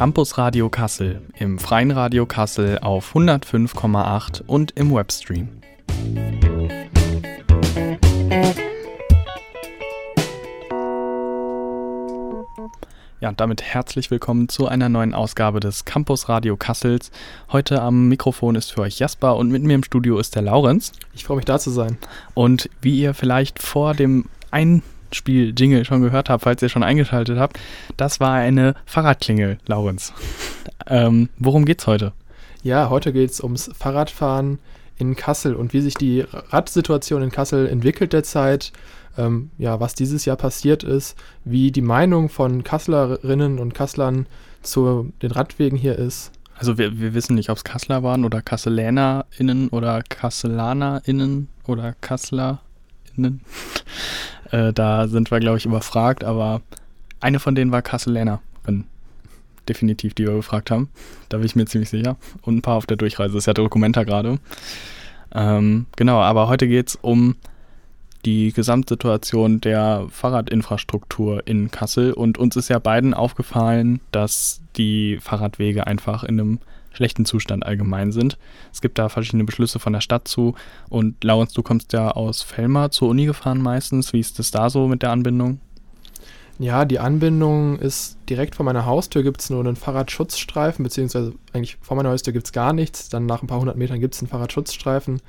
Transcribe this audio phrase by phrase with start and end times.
[0.00, 5.60] Campus Radio Kassel im Freien Radio Kassel auf 105,8 und im Webstream.
[13.20, 17.10] Ja, und damit herzlich willkommen zu einer neuen Ausgabe des Campus Radio Kassels.
[17.52, 20.92] Heute am Mikrofon ist für euch Jasper und mit mir im Studio ist der Laurenz.
[21.12, 21.98] Ich freue mich da zu sein.
[22.32, 24.30] Und wie ihr vielleicht vor dem
[25.10, 27.58] Einspiel-Jingle schon gehört habt, falls ihr schon eingeschaltet habt,
[27.96, 30.12] das war eine Fahrradklingel, Laurenz.
[30.86, 32.12] ähm, worum geht's heute?
[32.62, 34.58] Ja, heute geht es ums Fahrradfahren
[34.98, 38.72] in Kassel und wie sich die Radsituation in Kassel entwickelt derzeit
[39.16, 44.26] ähm, ja, was dieses Jahr passiert ist, wie die Meinung von Kasslerinnen und Kasslern
[44.62, 46.32] zu den Radwegen hier ist.
[46.56, 53.40] Also wir, wir wissen nicht, ob es Kassler waren oder KasselänerInnen oder KasselanerInnen oder KasslerInnen.
[54.50, 56.62] Äh, da sind wir, glaube ich, überfragt, aber
[57.20, 58.84] eine von denen war Kasselänerin.
[59.68, 60.88] Definitiv, die wir gefragt haben.
[61.28, 62.16] Da bin ich mir ziemlich sicher.
[62.42, 63.34] Und ein paar auf der Durchreise.
[63.34, 64.38] Das ist ja Dokumenta gerade.
[65.32, 67.36] Ähm, genau, aber heute geht es um
[68.24, 75.86] die Gesamtsituation der Fahrradinfrastruktur in Kassel und uns ist ja beiden aufgefallen, dass die Fahrradwege
[75.86, 76.58] einfach in einem
[76.92, 78.38] schlechten Zustand allgemein sind.
[78.72, 80.54] Es gibt da verschiedene Beschlüsse von der Stadt zu
[80.88, 84.12] und Laurens, du kommst ja aus Fellmar zur Uni gefahren meistens.
[84.12, 85.60] Wie ist das da so mit der Anbindung?
[86.60, 91.78] Ja, die Anbindung ist direkt vor meiner Haustür gibt es nur einen Fahrradschutzstreifen, beziehungsweise eigentlich
[91.80, 93.08] vor meiner Haustür gibt es gar nichts.
[93.08, 95.22] Dann nach ein paar hundert Metern gibt es einen Fahrradschutzstreifen.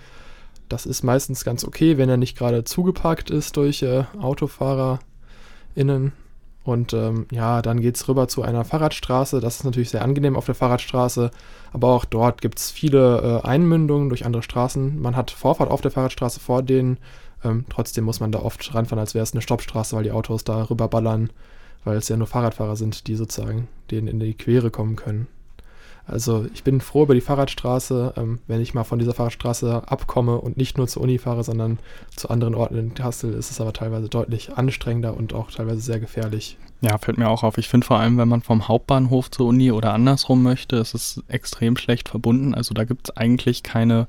[0.68, 6.12] Das ist meistens ganz okay, wenn er nicht gerade zugepackt ist durch äh, AutofahrerInnen.
[6.64, 9.40] Und ähm, ja, dann geht es rüber zu einer Fahrradstraße.
[9.40, 11.32] Das ist natürlich sehr angenehm auf der Fahrradstraße.
[11.74, 15.02] Aber auch dort gibt es viele äh, Einmündungen durch andere Straßen.
[15.02, 16.98] Man hat Vorfahrt auf der Fahrradstraße vor denen.
[17.44, 20.44] Ähm, trotzdem muss man da oft ranfahren, als wäre es eine Stoppstraße, weil die Autos
[20.44, 21.32] da rüberballern,
[21.84, 25.28] weil es ja nur Fahrradfahrer sind, die sozusagen denen in die Quere kommen können.
[26.06, 30.38] Also ich bin froh über die Fahrradstraße, ähm, wenn ich mal von dieser Fahrradstraße abkomme
[30.38, 31.80] und nicht nur zur Uni fahre, sondern
[32.16, 36.00] zu anderen Orten in Kassel, ist es aber teilweise deutlich anstrengender und auch teilweise sehr
[36.00, 36.58] gefährlich.
[36.82, 37.60] Ja, fällt mir auch auf.
[37.60, 41.24] Ich finde vor allem, wenn man vom Hauptbahnhof zur Uni oder andersrum möchte, ist es
[41.28, 42.56] extrem schlecht verbunden.
[42.56, 44.08] Also da gibt es eigentlich keine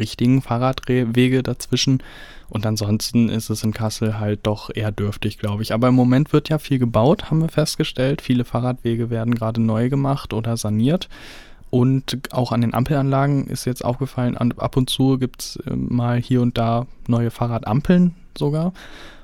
[0.00, 2.02] richtigen Fahrradwege dazwischen.
[2.48, 5.72] Und ansonsten ist es in Kassel halt doch eher dürftig, glaube ich.
[5.72, 8.20] Aber im Moment wird ja viel gebaut, haben wir festgestellt.
[8.20, 11.08] Viele Fahrradwege werden gerade neu gemacht oder saniert.
[11.70, 16.20] Und auch an den Ampelanlagen ist jetzt aufgefallen, ab und zu gibt es äh, mal
[16.20, 18.72] hier und da neue Fahrradampeln sogar.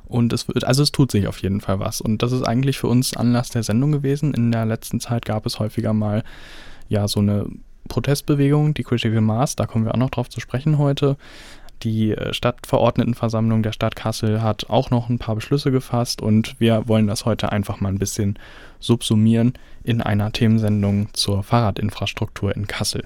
[0.07, 2.01] Und es wird, also es tut sich auf jeden Fall was.
[2.01, 4.33] Und das ist eigentlich für uns Anlass der Sendung gewesen.
[4.35, 6.23] In der letzten Zeit gab es häufiger mal
[6.89, 7.47] ja so eine
[7.89, 11.17] Protestbewegung, die Critical Mass, da kommen wir auch noch drauf zu sprechen heute.
[11.83, 16.89] Die äh, Stadtverordnetenversammlung der Stadt Kassel hat auch noch ein paar Beschlüsse gefasst und wir
[16.89, 18.39] wollen das heute einfach mal ein bisschen
[18.81, 19.55] subsumieren
[19.85, 23.05] in einer Themensendung zur Fahrradinfrastruktur in Kassel.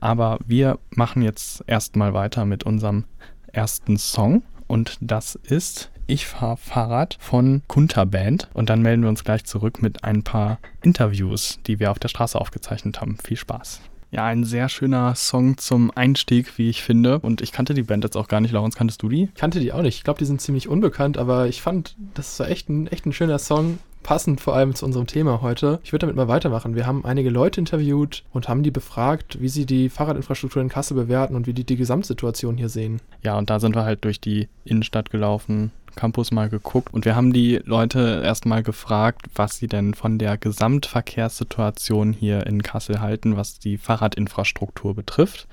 [0.00, 3.04] Aber wir machen jetzt erstmal weiter mit unserem
[3.52, 9.08] ersten Song und das ist Ich fahr Fahrrad von Kunta Band und dann melden wir
[9.08, 13.18] uns gleich zurück mit ein paar Interviews, die wir auf der Straße aufgezeichnet haben.
[13.24, 13.80] Viel Spaß.
[14.10, 17.18] Ja, ein sehr schöner Song zum Einstieg, wie ich finde.
[17.18, 18.52] Und ich kannte die Band jetzt auch gar nicht.
[18.52, 19.28] Laurens, kanntest du die?
[19.34, 19.96] Kannte die auch nicht.
[19.96, 23.12] Ich glaube, die sind ziemlich unbekannt, aber ich fand, das war echt ein, echt ein
[23.12, 25.80] schöner Song passend vor allem zu unserem Thema heute.
[25.82, 26.76] Ich würde damit mal weitermachen.
[26.76, 30.94] Wir haben einige Leute interviewt und haben die befragt, wie sie die Fahrradinfrastruktur in Kassel
[30.96, 33.00] bewerten und wie die die Gesamtsituation hier sehen.
[33.22, 37.16] Ja, und da sind wir halt durch die Innenstadt gelaufen, Campus mal geguckt und wir
[37.16, 43.36] haben die Leute erstmal gefragt, was sie denn von der Gesamtverkehrssituation hier in Kassel halten,
[43.36, 45.48] was die Fahrradinfrastruktur betrifft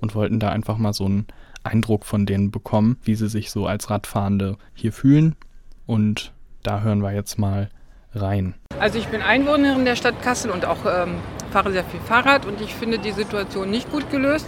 [0.00, 1.26] und wollten da einfach mal so einen
[1.62, 5.36] Eindruck von denen bekommen, wie sie sich so als Radfahrende hier fühlen
[5.84, 6.32] und
[6.62, 7.68] da hören wir jetzt mal
[8.14, 8.54] rein.
[8.78, 11.16] Also ich bin Einwohnerin der Stadt Kassel und auch ähm,
[11.50, 14.46] fahre sehr viel Fahrrad und ich finde die Situation nicht gut gelöst,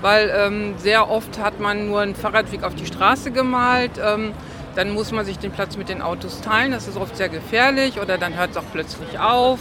[0.00, 3.92] weil ähm, sehr oft hat man nur einen Fahrradweg auf die Straße gemalt.
[4.02, 4.32] Ähm,
[4.74, 6.70] dann muss man sich den Platz mit den Autos teilen.
[6.70, 9.58] Das ist oft sehr gefährlich oder dann hört es auch plötzlich auf.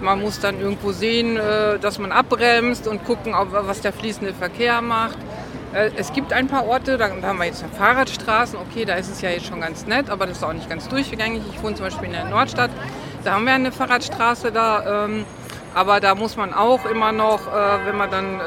[0.00, 4.82] Man muss dann irgendwo sehen, äh, dass man abbremst und gucken, was der fließende Verkehr
[4.82, 5.18] macht.
[5.76, 9.20] Äh, es gibt ein paar Orte, da haben wir jetzt Fahrradstraßen, okay, da ist es
[9.20, 11.42] ja jetzt schon ganz nett, aber das ist auch nicht ganz durchgängig.
[11.52, 12.70] Ich wohne zum Beispiel in der Nordstadt,
[13.24, 15.26] da haben wir eine Fahrradstraße da, ähm,
[15.74, 18.40] aber da muss man auch immer noch, äh, wenn man dann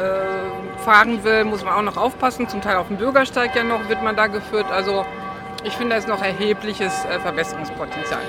[0.84, 2.48] fahren will, muss man auch noch aufpassen.
[2.48, 4.66] Zum Teil auf dem Bürgersteig ja noch wird man da geführt.
[4.72, 5.06] Also
[5.64, 8.22] ich finde, da ist noch erhebliches äh, Verbesserungspotenzial.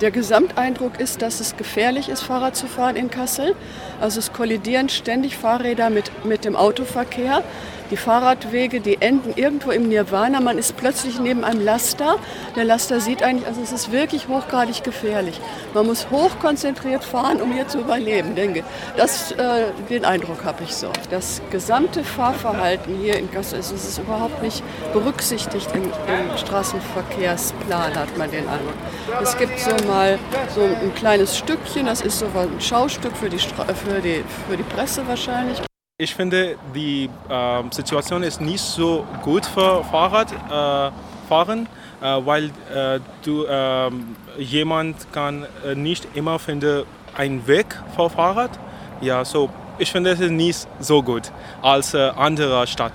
[0.00, 3.56] Der Gesamteindruck ist, dass es gefährlich ist, Fahrrad zu fahren in Kassel.
[4.00, 7.42] Also es kollidieren ständig Fahrräder mit, mit dem Autoverkehr.
[7.90, 10.40] Die Fahrradwege, die enden irgendwo im Nirvana.
[10.40, 12.16] Man ist plötzlich neben einem Laster.
[12.56, 15.40] Der Laster sieht eigentlich, also es ist wirklich hochgradig gefährlich.
[15.74, 18.64] Man muss hochkonzentriert fahren, um hier zu überleben, denke
[18.96, 20.88] das, äh, Den Eindruck habe ich so.
[21.10, 24.62] Das gesamte Fahrverhalten hier in Kassel ist, ist überhaupt nicht
[24.92, 28.74] berücksichtigt im, im Straßenverkehrsplan, hat man den Eindruck.
[29.22, 30.18] Es gibt so mal
[30.54, 34.56] so ein kleines Stückchen, das ist so ein Schaustück für die, Stra für die, für
[34.56, 35.67] die Presse wahrscheinlich.
[36.00, 41.68] Ich finde, die äh, Situation ist nicht so gut für Fahrradfahren,
[42.00, 46.84] äh, äh, weil äh, du, ähm, jemand kann äh, nicht immer finden
[47.16, 47.66] einen Weg
[47.96, 48.52] für Fahrrad.
[49.00, 49.50] Ja, so
[49.80, 52.92] ich finde es ist nicht so gut als äh, andere Stadt.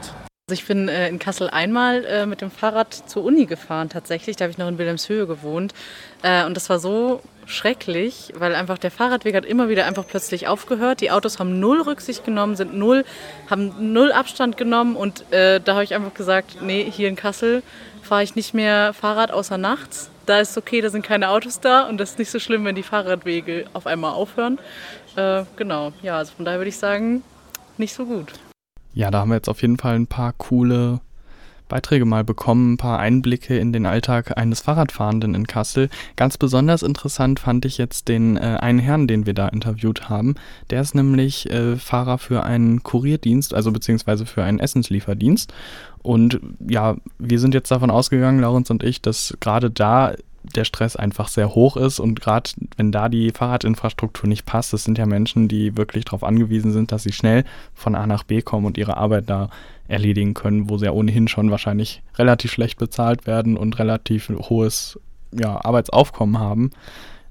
[0.49, 4.37] Also ich bin äh, in Kassel einmal äh, mit dem Fahrrad zur Uni gefahren tatsächlich.
[4.37, 5.73] Da habe ich noch in Wilhelmshöhe gewohnt.
[6.21, 10.47] Äh, und das war so schrecklich, weil einfach der Fahrradweg hat immer wieder einfach plötzlich
[10.47, 11.01] aufgehört.
[11.01, 13.05] Die Autos haben null Rücksicht genommen, sind null,
[13.49, 14.95] haben null Abstand genommen.
[14.95, 17.63] Und äh, da habe ich einfach gesagt, nee, hier in Kassel
[18.01, 20.09] fahre ich nicht mehr Fahrrad außer nachts.
[20.25, 22.75] Da ist okay, da sind keine Autos da und das ist nicht so schlimm, wenn
[22.75, 24.59] die Fahrradwege auf einmal aufhören.
[25.15, 27.23] Äh, genau, ja, also von daher würde ich sagen,
[27.77, 28.33] nicht so gut.
[28.93, 31.01] Ja, da haben wir jetzt auf jeden Fall ein paar coole
[31.67, 35.89] Beiträge mal bekommen, ein paar Einblicke in den Alltag eines Fahrradfahrenden in Kassel.
[36.15, 40.35] Ganz besonders interessant fand ich jetzt den äh, einen Herrn, den wir da interviewt haben.
[40.69, 45.53] Der ist nämlich äh, Fahrer für einen Kurierdienst, also beziehungsweise für einen Essenslieferdienst.
[46.01, 50.13] Und ja, wir sind jetzt davon ausgegangen, Laurens und ich, dass gerade da
[50.55, 54.83] der Stress einfach sehr hoch ist und gerade wenn da die Fahrradinfrastruktur nicht passt, das
[54.83, 58.41] sind ja Menschen, die wirklich darauf angewiesen sind, dass sie schnell von A nach B
[58.41, 59.49] kommen und ihre Arbeit da
[59.87, 64.99] erledigen können, wo sie ja ohnehin schon wahrscheinlich relativ schlecht bezahlt werden und relativ hohes
[65.31, 66.71] ja, Arbeitsaufkommen haben.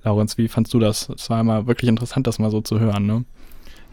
[0.04, 1.08] Laurenz, wie fandst du das?
[1.10, 3.24] Es war immer wirklich interessant, das mal so zu hören, ne?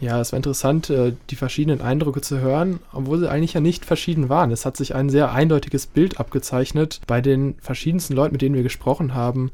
[0.01, 3.85] Ja, es war interessant, äh, die verschiedenen Eindrücke zu hören, obwohl sie eigentlich ja nicht
[3.85, 4.51] verschieden waren.
[4.51, 8.63] Es hat sich ein sehr eindeutiges Bild abgezeichnet bei den verschiedensten Leuten, mit denen wir
[8.63, 9.51] gesprochen haben,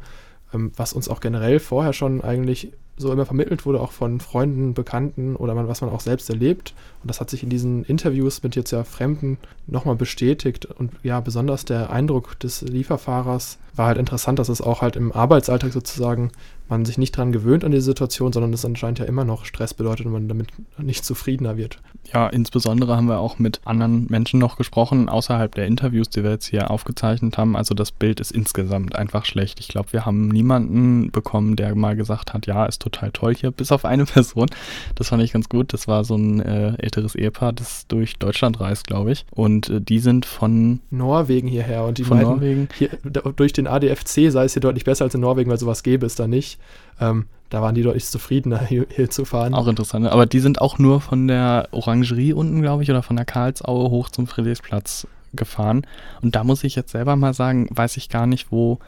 [0.53, 4.73] ähm, was uns auch generell vorher schon eigentlich so immer vermittelt wurde, auch von Freunden,
[4.73, 6.73] Bekannten oder man, was man auch selbst erlebt.
[7.01, 9.37] Und das hat sich in diesen Interviews mit jetzt ja Fremden
[9.67, 10.65] nochmal bestätigt.
[10.65, 15.11] Und ja, besonders der Eindruck des Lieferfahrers war halt interessant, dass es auch halt im
[15.11, 16.31] Arbeitsalltag sozusagen
[16.69, 19.73] man sich nicht dran gewöhnt an die Situation, sondern es anscheinend ja immer noch Stress
[19.73, 20.47] bedeutet und man damit
[20.77, 21.79] nicht zufriedener wird.
[22.13, 26.31] Ja, insbesondere haben wir auch mit anderen Menschen noch gesprochen, außerhalb der Interviews, die wir
[26.31, 27.55] jetzt hier aufgezeichnet haben.
[27.55, 29.59] Also das Bild ist insgesamt einfach schlecht.
[29.59, 33.51] Ich glaube, wir haben niemanden bekommen, der mal gesagt hat, ja, ist total toll hier,
[33.51, 34.47] bis auf eine Person.
[34.95, 35.73] Das fand ich ganz gut.
[35.73, 39.25] Das war so ein äh, älteres Ehepaar, das durch Deutschland reist, glaube ich.
[39.31, 42.69] Und äh, die sind von Norwegen hierher und die von Norwegen.
[42.77, 42.89] Hier,
[43.35, 46.15] durch den ADFC sei es hier deutlich besser als in Norwegen, weil sowas gäbe es
[46.15, 46.54] da nicht.
[46.99, 49.53] Ähm, da waren die deutlich zufriedener, hier, hier, zu fahren.
[49.53, 50.03] Auch interessant.
[50.05, 50.11] Ne?
[50.11, 53.89] Aber die sind auch nur von der Orangerie unten, glaube ich, oder von der Karlsaue
[53.89, 55.85] hoch zum Friedrichsplatz gefahren.
[56.21, 58.79] Und da muss ich jetzt selber mal sagen, weiß ich gar nicht, wo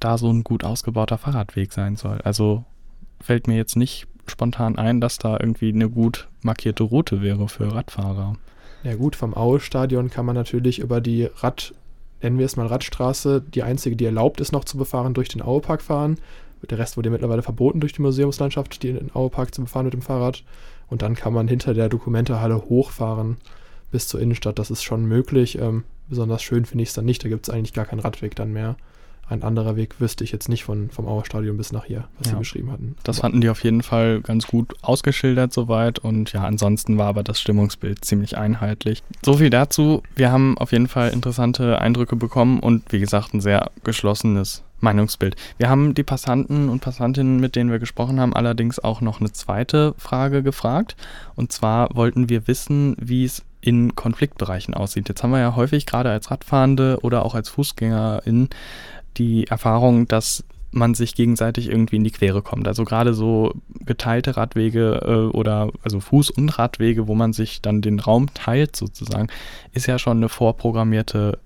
[0.00, 2.20] da so ein gut ausgebauter Fahrradweg sein soll.
[2.22, 2.64] Also
[3.20, 7.74] fällt mir jetzt nicht spontan ein, dass da irgendwie eine gut markierte Route wäre für
[7.74, 8.36] Radfahrer.
[8.84, 11.74] Ja gut, vom Aue-Stadion kann man natürlich über die Rad,
[12.22, 15.42] nennen wir es mal Radstraße, die einzige, die erlaubt ist noch zu befahren, durch den
[15.42, 16.18] Auepark fahren.
[16.68, 19.94] Der Rest wurde mittlerweile verboten durch die Museumslandschaft, die in den Auepark zu befahren mit
[19.94, 20.42] dem Fahrrad.
[20.88, 23.36] Und dann kann man hinter der Dokumentehalle hochfahren
[23.90, 24.58] bis zur Innenstadt.
[24.58, 25.58] Das ist schon möglich.
[25.58, 27.24] Ähm, besonders schön finde ich es dann nicht.
[27.24, 28.76] Da gibt es eigentlich gar keinen Radweg dann mehr.
[29.30, 32.32] Ein anderer Weg wüsste ich jetzt nicht von, vom Auerstadion bis nach hier, was ja.
[32.32, 32.96] Sie beschrieben hatten.
[33.04, 37.22] Das fanden die auf jeden Fall ganz gut ausgeschildert soweit und ja, ansonsten war aber
[37.22, 39.02] das Stimmungsbild ziemlich einheitlich.
[39.22, 40.02] So viel dazu.
[40.16, 45.36] Wir haben auf jeden Fall interessante Eindrücke bekommen und wie gesagt ein sehr geschlossenes Meinungsbild.
[45.56, 49.32] Wir haben die Passanten und Passantinnen, mit denen wir gesprochen haben, allerdings auch noch eine
[49.32, 50.96] zweite Frage gefragt.
[51.34, 55.08] Und zwar wollten wir wissen, wie es in Konfliktbereichen aussieht.
[55.08, 58.48] Jetzt haben wir ja häufig gerade als Radfahrende oder auch als Fußgängerin
[59.16, 62.68] die Erfahrung, dass man sich gegenseitig irgendwie in die Quere kommt.
[62.68, 63.54] Also gerade so
[63.84, 68.76] geteilte Radwege äh, oder also Fuß- und Radwege, wo man sich dann den Raum teilt
[68.76, 69.28] sozusagen,
[69.72, 71.38] ist ja schon eine vorprogrammierte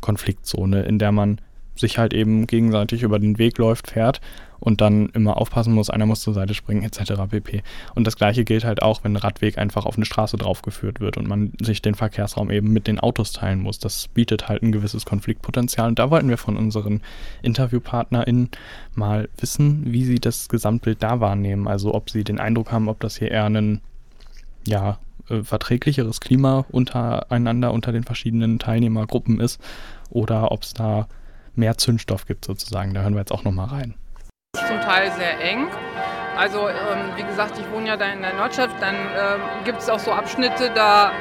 [0.00, 1.40] Konfliktzone, in der man
[1.76, 4.20] sich halt eben gegenseitig über den Weg läuft, fährt
[4.64, 7.12] und dann immer aufpassen muss, einer muss zur Seite springen, etc.
[7.28, 7.62] pp.
[7.94, 11.18] Und das gleiche gilt halt auch, wenn ein Radweg einfach auf eine Straße draufgeführt wird
[11.18, 13.78] und man sich den Verkehrsraum eben mit den Autos teilen muss.
[13.78, 15.88] Das bietet halt ein gewisses Konfliktpotenzial.
[15.88, 17.02] Und da wollten wir von unseren
[17.42, 18.48] InterviewpartnerInnen
[18.94, 21.68] mal wissen, wie sie das Gesamtbild da wahrnehmen.
[21.68, 23.82] Also ob sie den Eindruck haben, ob das hier eher ein
[24.66, 29.60] ja, äh, verträglicheres Klima untereinander unter den verschiedenen Teilnehmergruppen ist
[30.08, 31.06] oder ob es da
[31.56, 32.94] mehr Zündstoff gibt sozusagen.
[32.94, 33.94] Da hören wir jetzt auch nochmal rein.
[34.56, 35.68] Zum Teil sehr eng.
[36.36, 39.88] Also ähm, wie gesagt, ich wohne ja da in der Nordstadt, dann ähm, gibt es
[39.88, 41.12] auch so Abschnitte, da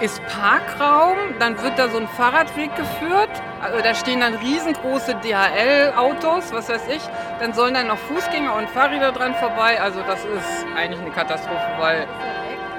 [0.00, 3.30] ist Parkraum, dann wird da so ein Fahrradweg geführt,
[3.62, 7.02] also da stehen dann riesengroße DHL-Autos, was weiß ich,
[7.38, 11.68] dann sollen dann noch Fußgänger und Fahrräder dran vorbei, also das ist eigentlich eine Katastrophe,
[11.78, 12.06] weil,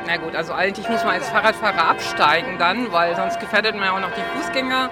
[0.07, 3.95] na gut, also eigentlich muss man als Fahrradfahrer absteigen dann, weil sonst gefährdet man ja
[3.95, 4.89] auch noch die Fußgänger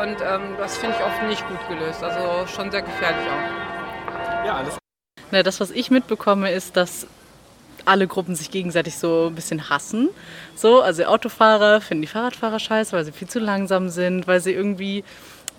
[0.00, 4.46] und ähm, das finde ich oft nicht gut gelöst, also schon sehr gefährlich auch.
[4.46, 4.78] Ja, alles.
[5.30, 7.06] Na, das, was ich mitbekomme, ist, dass
[7.84, 10.08] alle Gruppen sich gegenseitig so ein bisschen hassen.
[10.54, 14.52] So, also Autofahrer finden die Fahrradfahrer scheiße, weil sie viel zu langsam sind, weil sie
[14.52, 15.04] irgendwie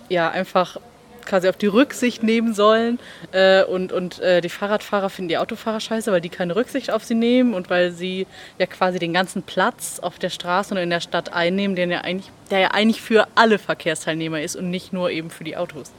[0.08, 0.78] ja einfach
[1.26, 2.98] quasi auf die Rücksicht nehmen sollen.
[3.32, 7.04] Äh, und und äh, die Fahrradfahrer finden die Autofahrer scheiße, weil die keine Rücksicht auf
[7.04, 8.26] sie nehmen und weil sie
[8.58, 12.00] ja quasi den ganzen Platz auf der Straße und in der Stadt einnehmen, der ja
[12.00, 15.92] eigentlich, der ja eigentlich für alle Verkehrsteilnehmer ist und nicht nur eben für die Autos.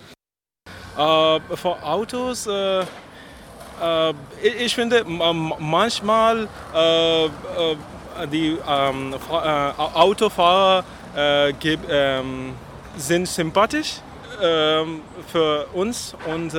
[0.96, 2.48] Für Autos
[3.81, 7.29] äh, ich finde manchmal äh, äh,
[8.31, 9.13] die ähm,
[9.93, 10.84] Autofahrer
[11.15, 12.53] ähm,
[12.98, 13.98] sind sympathisch
[14.41, 16.53] ähm, für uns und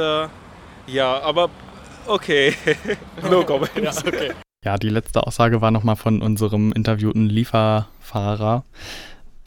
[0.87, 1.51] ja, aber
[2.07, 2.55] okay,
[3.31, 3.71] no comment.
[3.77, 4.33] ja, okay.
[4.65, 8.65] ja, die letzte Aussage war nochmal von unserem interviewten Lieferfahrer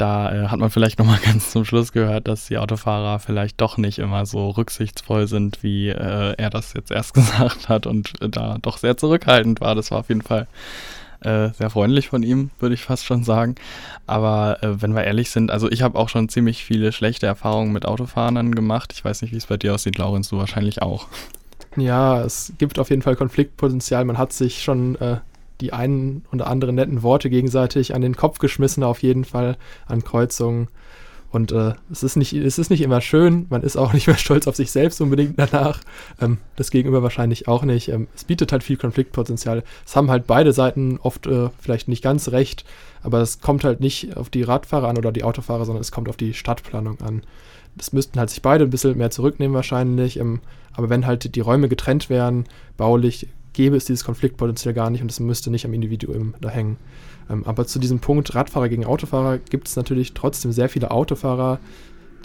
[0.01, 3.77] da äh, hat man vielleicht nochmal ganz zum Schluss gehört, dass die Autofahrer vielleicht doch
[3.77, 8.29] nicht immer so rücksichtsvoll sind, wie äh, er das jetzt erst gesagt hat und äh,
[8.29, 9.75] da doch sehr zurückhaltend war.
[9.75, 10.47] Das war auf jeden Fall
[11.21, 13.55] äh, sehr freundlich von ihm, würde ich fast schon sagen.
[14.07, 17.71] Aber äh, wenn wir ehrlich sind, also ich habe auch schon ziemlich viele schlechte Erfahrungen
[17.71, 18.91] mit Autofahrern gemacht.
[18.93, 21.07] Ich weiß nicht, wie es bei dir aussieht, Laurenz, du wahrscheinlich auch.
[21.77, 24.03] Ja, es gibt auf jeden Fall Konfliktpotenzial.
[24.03, 25.17] Man hat sich schon äh,
[25.61, 30.03] die einen oder anderen netten Worte gegenseitig an den Kopf geschmissen, auf jeden Fall an
[30.03, 30.67] Kreuzungen.
[31.31, 34.17] Und äh, es, ist nicht, es ist nicht immer schön, man ist auch nicht mehr
[34.17, 35.79] stolz auf sich selbst unbedingt danach.
[36.19, 37.87] Ähm, das Gegenüber wahrscheinlich auch nicht.
[37.87, 39.63] Ähm, es bietet halt viel Konfliktpotenzial.
[39.85, 42.65] Es haben halt beide Seiten oft äh, vielleicht nicht ganz recht,
[43.01, 46.09] aber es kommt halt nicht auf die Radfahrer an oder die Autofahrer, sondern es kommt
[46.09, 47.23] auf die Stadtplanung an.
[47.75, 50.19] Das müssten halt sich beide ein bisschen mehr zurücknehmen wahrscheinlich.
[50.19, 50.41] Ähm,
[50.73, 52.45] aber wenn halt die Räume getrennt wären,
[52.75, 56.77] baulich, gäbe es dieses Konfliktpotenzial gar nicht und es müsste nicht am Individuum da hängen.
[57.31, 61.59] Ähm, aber zu diesem Punkt Radfahrer gegen Autofahrer gibt es natürlich trotzdem sehr viele Autofahrer,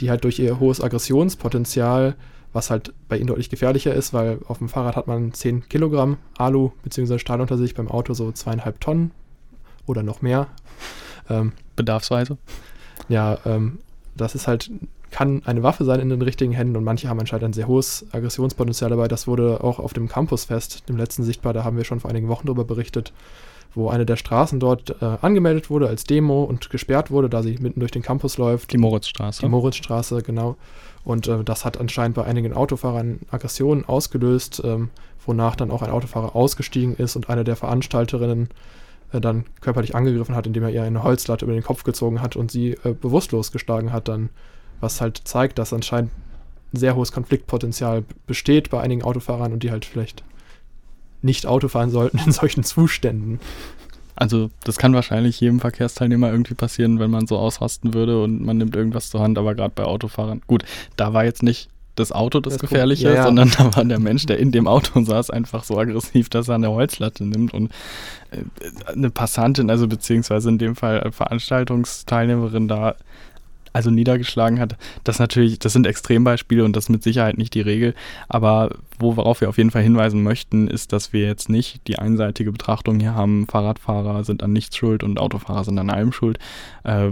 [0.00, 2.16] die halt durch ihr hohes Aggressionspotenzial,
[2.52, 6.16] was halt bei ihnen deutlich gefährlicher ist, weil auf dem Fahrrad hat man 10 Kilogramm
[6.38, 7.18] Alu bzw.
[7.18, 9.10] Stahl unter sich, beim Auto so zweieinhalb Tonnen
[9.86, 10.48] oder noch mehr.
[11.28, 12.38] Ähm, Bedarfsweise?
[13.08, 13.78] Ja, ähm,
[14.16, 14.70] das ist halt
[15.10, 18.06] kann eine Waffe sein in den richtigen Händen und manche haben anscheinend ein sehr hohes
[18.12, 19.08] Aggressionspotenzial dabei.
[19.08, 22.28] Das wurde auch auf dem Campusfest, dem letzten sichtbar, da haben wir schon vor einigen
[22.28, 23.12] Wochen darüber berichtet,
[23.76, 27.58] wo eine der Straßen dort äh, angemeldet wurde als Demo und gesperrt wurde, da sie
[27.60, 28.72] mitten durch den Campus läuft.
[28.72, 29.42] Die Moritzstraße.
[29.42, 30.56] Die Moritzstraße, genau.
[31.04, 34.90] Und äh, das hat anscheinend bei einigen Autofahrern Aggressionen ausgelöst, ähm,
[35.24, 38.48] wonach dann auch ein Autofahrer ausgestiegen ist und eine der Veranstalterinnen
[39.12, 42.34] äh, dann körperlich angegriffen hat, indem er ihr eine Holzlatte über den Kopf gezogen hat
[42.34, 44.30] und sie äh, bewusstlos geschlagen hat dann
[44.80, 46.10] was halt zeigt, dass anscheinend
[46.72, 50.22] ein sehr hohes Konfliktpotenzial besteht bei einigen Autofahrern und die halt vielleicht
[51.26, 53.40] nicht Auto fahren sollten in solchen Zuständen.
[54.14, 58.56] Also das kann wahrscheinlich jedem Verkehrsteilnehmer irgendwie passieren, wenn man so ausrasten würde und man
[58.56, 60.64] nimmt irgendwas zur Hand, aber gerade bei Autofahrern, gut,
[60.96, 64.26] da war jetzt nicht das Auto das, das Gefährliche, ja, sondern da war der Mensch,
[64.26, 67.72] der in dem Auto saß, einfach so aggressiv, dass er eine Holzlatte nimmt und
[68.30, 68.42] äh,
[68.90, 72.94] eine Passantin, also beziehungsweise in dem Fall Veranstaltungsteilnehmerin da
[73.76, 74.76] also niedergeschlagen hat.
[75.04, 77.94] Das natürlich, das sind Extrembeispiele und das ist mit Sicherheit nicht die Regel.
[78.26, 82.52] Aber worauf wir auf jeden Fall hinweisen möchten, ist, dass wir jetzt nicht die einseitige
[82.52, 86.38] Betrachtung hier haben, Fahrradfahrer sind an nichts schuld und Autofahrer sind an allem schuld.
[86.84, 87.10] Äh,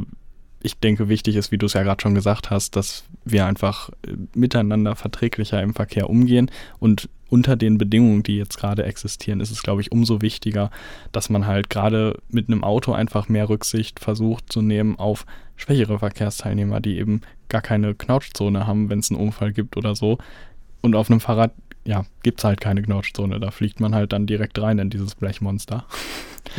[0.62, 3.90] ich denke, wichtig ist, wie du es ja gerade schon gesagt hast, dass wir einfach
[4.06, 9.50] äh, miteinander verträglicher im Verkehr umgehen und unter den Bedingungen, die jetzt gerade existieren, ist
[9.50, 10.70] es, glaube ich, umso wichtiger,
[11.10, 15.26] dass man halt gerade mit einem Auto einfach mehr Rücksicht versucht zu nehmen auf
[15.56, 20.18] schwächere Verkehrsteilnehmer, die eben gar keine Knautschzone haben, wenn es einen Unfall gibt oder so.
[20.80, 21.50] Und auf einem Fahrrad,
[21.84, 23.40] ja, gibt es halt keine Knautschzone.
[23.40, 25.86] Da fliegt man halt dann direkt rein in dieses Blechmonster.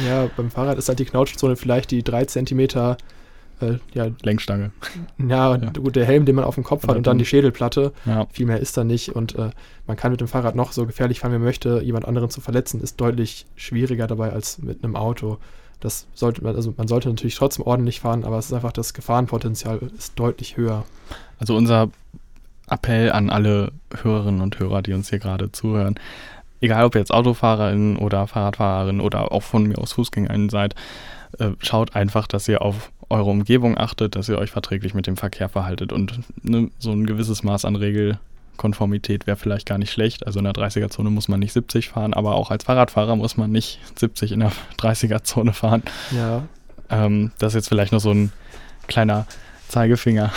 [0.06, 2.98] Ja, beim Fahrrad ist halt die Knautschzone vielleicht die drei Zentimeter
[3.62, 4.72] äh, ja, Lenkstange.
[5.18, 7.94] Ja, ja, gut, der Helm, den man auf dem Kopf hat und dann die Schädelplatte.
[8.06, 8.28] Ja.
[8.32, 9.52] Viel mehr ist da nicht und äh,
[9.88, 11.82] man kann mit dem Fahrrad noch so gefährlich fahren, wie man möchte.
[11.82, 15.38] Jemand anderen zu verletzen, ist deutlich schwieriger dabei als mit einem Auto.
[15.80, 18.94] Das sollte man, also man sollte natürlich trotzdem ordentlich fahren, aber es ist einfach das
[18.94, 20.86] Gefahrenpotenzial ist deutlich höher.
[21.40, 21.90] Also unser
[22.70, 23.72] Appell an alle
[24.02, 25.96] Hörerinnen und Hörer, die uns hier gerade zuhören,
[26.62, 30.76] egal ob ihr jetzt Autofahrerin oder Fahrradfahrerin oder auch von mir aus Fußgängerin seid,
[31.40, 35.18] äh, schaut einfach, dass ihr auf eure Umgebung achtet, dass ihr euch verträglich mit dem
[35.18, 40.26] Verkehr verhaltet und ne, so ein gewisses Maß an Regelkonformität wäre vielleicht gar nicht schlecht.
[40.26, 43.52] Also in der 30er-Zone muss man nicht 70 fahren, aber auch als Fahrradfahrer muss man
[43.52, 45.84] nicht 70 in der 30er-Zone fahren.
[46.12, 46.44] Ja,
[46.90, 48.32] Ähm, das ist jetzt vielleicht noch so ein
[48.88, 49.26] kleiner
[49.68, 50.32] Zeigefinger.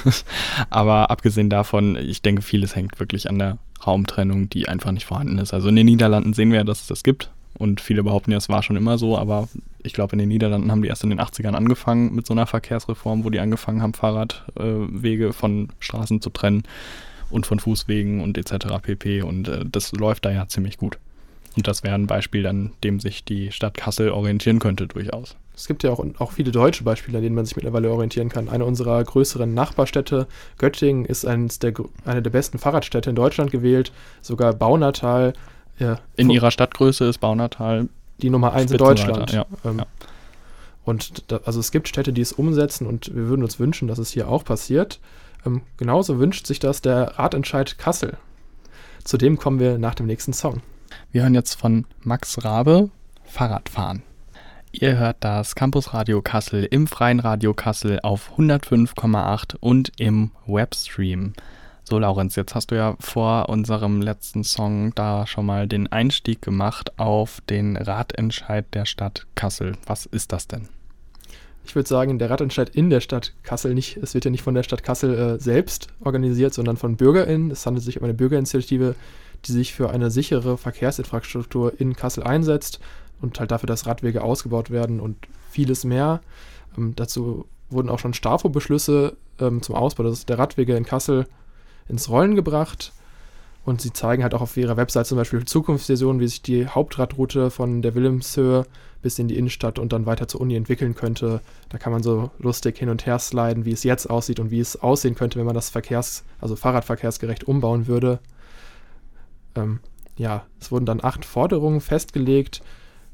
[0.70, 5.38] Aber abgesehen davon, ich denke, vieles hängt wirklich an der Raumtrennung, die einfach nicht vorhanden
[5.38, 5.52] ist.
[5.52, 7.30] Also in den Niederlanden sehen wir ja, dass es das gibt.
[7.56, 9.48] Und viele behaupten ja, es war schon immer so, aber
[9.84, 12.46] ich glaube, in den Niederlanden haben die erst in den 80ern angefangen mit so einer
[12.46, 16.64] Verkehrsreform, wo die angefangen haben, Fahrradwege äh, von Straßen zu trennen
[17.30, 18.66] und von Fußwegen und etc.
[18.82, 19.22] pp.
[19.22, 20.98] Und äh, das läuft da ja ziemlich gut.
[21.56, 25.36] Und das wäre ein Beispiel, an dem sich die Stadt Kassel orientieren könnte, durchaus.
[25.54, 28.48] Es gibt ja auch, auch viele deutsche Beispiele, an denen man sich mittlerweile orientieren kann.
[28.48, 30.26] Eine unserer größeren Nachbarstädte,
[30.58, 31.74] Göttingen, ist eines der,
[32.06, 33.92] eine der besten Fahrradstädte in Deutschland gewählt.
[34.22, 35.34] Sogar Baunatal.
[35.78, 37.88] Ja, in ihrer Stadtgröße ist Baunatal
[38.22, 39.32] die Nummer eins in Deutschland.
[39.32, 39.86] Ja, ähm, ja.
[40.84, 43.98] Und da, also es gibt Städte, die es umsetzen und wir würden uns wünschen, dass
[43.98, 45.00] es hier auch passiert.
[45.46, 48.16] Ähm, genauso wünscht sich das der Ratentscheid Kassel.
[49.02, 50.62] Zu dem kommen wir nach dem nächsten Song.
[51.12, 52.90] Wir hören jetzt von Max Rabe
[53.24, 54.02] Fahrradfahren.
[54.72, 61.32] Ihr hört das Campus Radio Kassel im freien Radio Kassel auf 105,8 und im Webstream.
[61.86, 66.40] So, Laurenz, jetzt hast du ja vor unserem letzten Song da schon mal den Einstieg
[66.40, 69.76] gemacht auf den Ratentscheid der Stadt Kassel.
[69.84, 70.70] Was ist das denn?
[71.66, 74.54] Ich würde sagen, der Ratentscheid in der Stadt Kassel nicht, es wird ja nicht von
[74.54, 77.50] der Stadt Kassel äh, selbst organisiert, sondern von BürgerInnen.
[77.50, 78.94] Es handelt sich um eine Bürgerinitiative,
[79.44, 82.80] die sich für eine sichere Verkehrsinfrastruktur in Kassel einsetzt
[83.20, 85.18] und halt dafür, dass Radwege ausgebaut werden und
[85.50, 86.22] vieles mehr.
[86.78, 91.26] Ähm, dazu wurden auch schon STAFO-Beschlüsse ähm, zum Ausbau der Radwege in Kassel
[91.88, 92.92] ins Rollen gebracht.
[93.64, 97.50] Und sie zeigen halt auch auf ihrer Website zum Beispiel Zukunftsvisionen, wie sich die Hauptradroute
[97.50, 98.66] von der Wilhelmshöhe
[99.00, 101.40] bis in die Innenstadt und dann weiter zur Uni entwickeln könnte.
[101.70, 104.60] Da kann man so lustig hin und her sliden, wie es jetzt aussieht und wie
[104.60, 108.18] es aussehen könnte, wenn man das Verkehrs-, also Fahrradverkehrsgerecht umbauen würde.
[109.54, 109.80] Ähm,
[110.16, 112.62] ja, es wurden dann acht Forderungen festgelegt,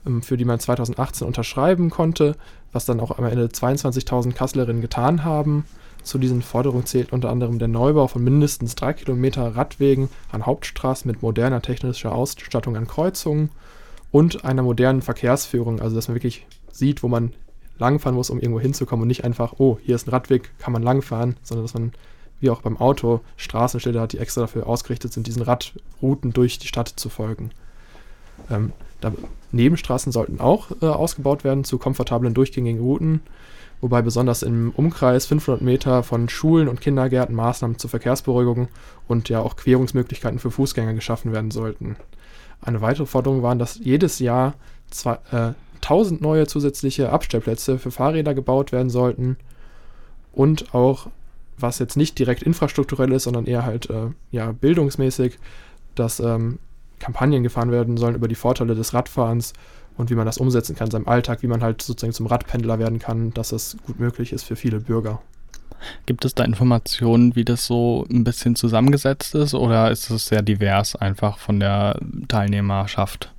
[0.07, 2.37] ähm, für die man 2018 unterschreiben konnte,
[2.73, 5.65] was dann auch am Ende 22.000 Kasslerinnen getan haben.
[6.02, 11.10] Zu diesen Forderungen zählt unter anderem der Neubau von mindestens drei Kilometer Radwegen an Hauptstraßen
[11.10, 13.50] mit moderner technischer Ausstattung an Kreuzungen
[14.10, 17.32] und einer modernen Verkehrsführung, also dass man wirklich sieht, wo man
[17.78, 20.82] langfahren muss, um irgendwo hinzukommen und nicht einfach, oh, hier ist ein Radweg, kann man
[20.82, 21.93] langfahren, sondern dass man
[22.41, 26.69] wie auch beim Auto Straßenschilder hat, die extra dafür ausgerichtet sind, diesen Radrouten durch die
[26.69, 27.50] Stadt zu folgen.
[28.50, 29.13] Ähm, da,
[29.52, 33.21] Nebenstraßen sollten auch äh, ausgebaut werden zu komfortablen durchgängigen Routen,
[33.80, 38.69] wobei besonders im Umkreis 500 Meter von Schulen und Kindergärten Maßnahmen zur Verkehrsberuhigung
[39.08, 41.97] und ja auch Querungsmöglichkeiten für Fußgänger geschaffen werden sollten.
[42.60, 44.54] Eine weitere Forderung war, dass jedes Jahr
[44.90, 49.36] zwei, äh, 1000 neue zusätzliche Abstellplätze für Fahrräder gebaut werden sollten
[50.32, 51.08] und auch,
[51.58, 55.38] was jetzt nicht direkt infrastrukturell ist, sondern eher halt äh, ja, bildungsmäßig,
[55.95, 56.58] dass ähm,
[56.99, 59.54] Kampagnen gefahren werden sollen über die Vorteile des Radfahrens
[60.00, 62.78] und wie man das umsetzen kann in seinem Alltag, wie man halt sozusagen zum Radpendler
[62.78, 65.21] werden kann, dass das gut möglich ist für viele Bürger.
[66.06, 70.43] Gibt es da Informationen, wie das so ein bisschen zusammengesetzt ist oder ist es sehr
[70.43, 73.32] divers einfach von der Teilnehmerschaft?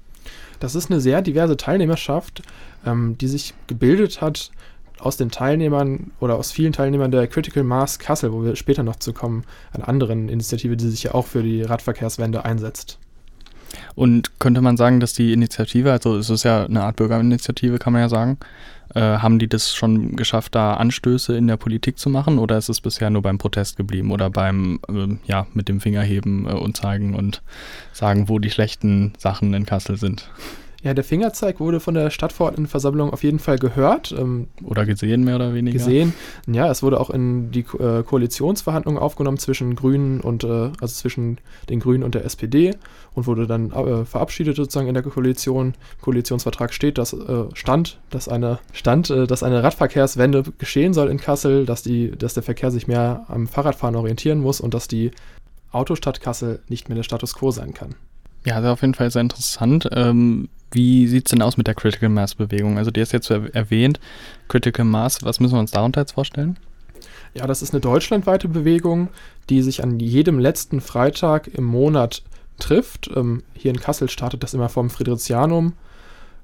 [0.60, 2.44] Das ist eine sehr diverse Teilnehmerschaft,
[2.86, 4.52] ähm, die sich gebildet hat
[5.00, 8.98] aus den Teilnehmern oder aus vielen Teilnehmern der Critical Mass Kassel, wo wir später noch
[8.98, 9.44] zu kommen,
[9.74, 13.00] einer anderen Initiative, die sich ja auch für die Radverkehrswende einsetzt.
[13.96, 17.94] Und könnte man sagen, dass die Initiative, also es ist ja eine Art Bürgerinitiative, kann
[17.94, 18.38] man ja sagen,
[18.94, 22.70] äh, haben die das schon geschafft, da Anstöße in der Politik zu machen oder ist
[22.70, 26.54] es bisher nur beim Protest geblieben oder beim, äh, ja, mit dem Finger heben äh,
[26.54, 27.42] und zeigen und
[27.94, 30.30] sagen, wo die schlechten Sachen in Kassel sind?
[30.84, 34.12] Ja, der Fingerzeig wurde von der Stadtverordnetenversammlung auf jeden Fall gehört.
[34.18, 35.78] Ähm, oder gesehen, mehr oder weniger.
[35.78, 36.14] Gesehen.
[36.48, 41.38] Ja, es wurde auch in die äh, Koalitionsverhandlungen aufgenommen zwischen Grünen und, äh, also zwischen
[41.70, 42.76] den Grünen und der SPD
[43.14, 45.68] und wurde dann äh, verabschiedet sozusagen in der Koalition.
[45.68, 51.10] Im Koalitionsvertrag steht, dass äh, stand, dass eine stand, äh, dass eine Radverkehrswende geschehen soll
[51.10, 54.88] in Kassel, dass die, dass der Verkehr sich mehr am Fahrradfahren orientieren muss und dass
[54.88, 55.12] die
[55.72, 57.96] Autostadt Kassel nicht mehr der Status quo sein kann.
[58.46, 59.88] Ja, das ist auf jeden Fall sehr interessant.
[59.92, 62.78] Ähm, wie sieht es denn aus mit der Critical Mass Bewegung?
[62.78, 64.00] Also, die ist jetzt erwähnt.
[64.48, 66.58] Critical Mass, was müssen wir uns darunter jetzt vorstellen?
[67.34, 69.10] Ja, das ist eine deutschlandweite Bewegung,
[69.50, 72.24] die sich an jedem letzten Freitag im Monat
[72.60, 73.10] trifft.
[73.16, 75.74] Ähm, hier in Kassel startet das immer vom Fridericianum.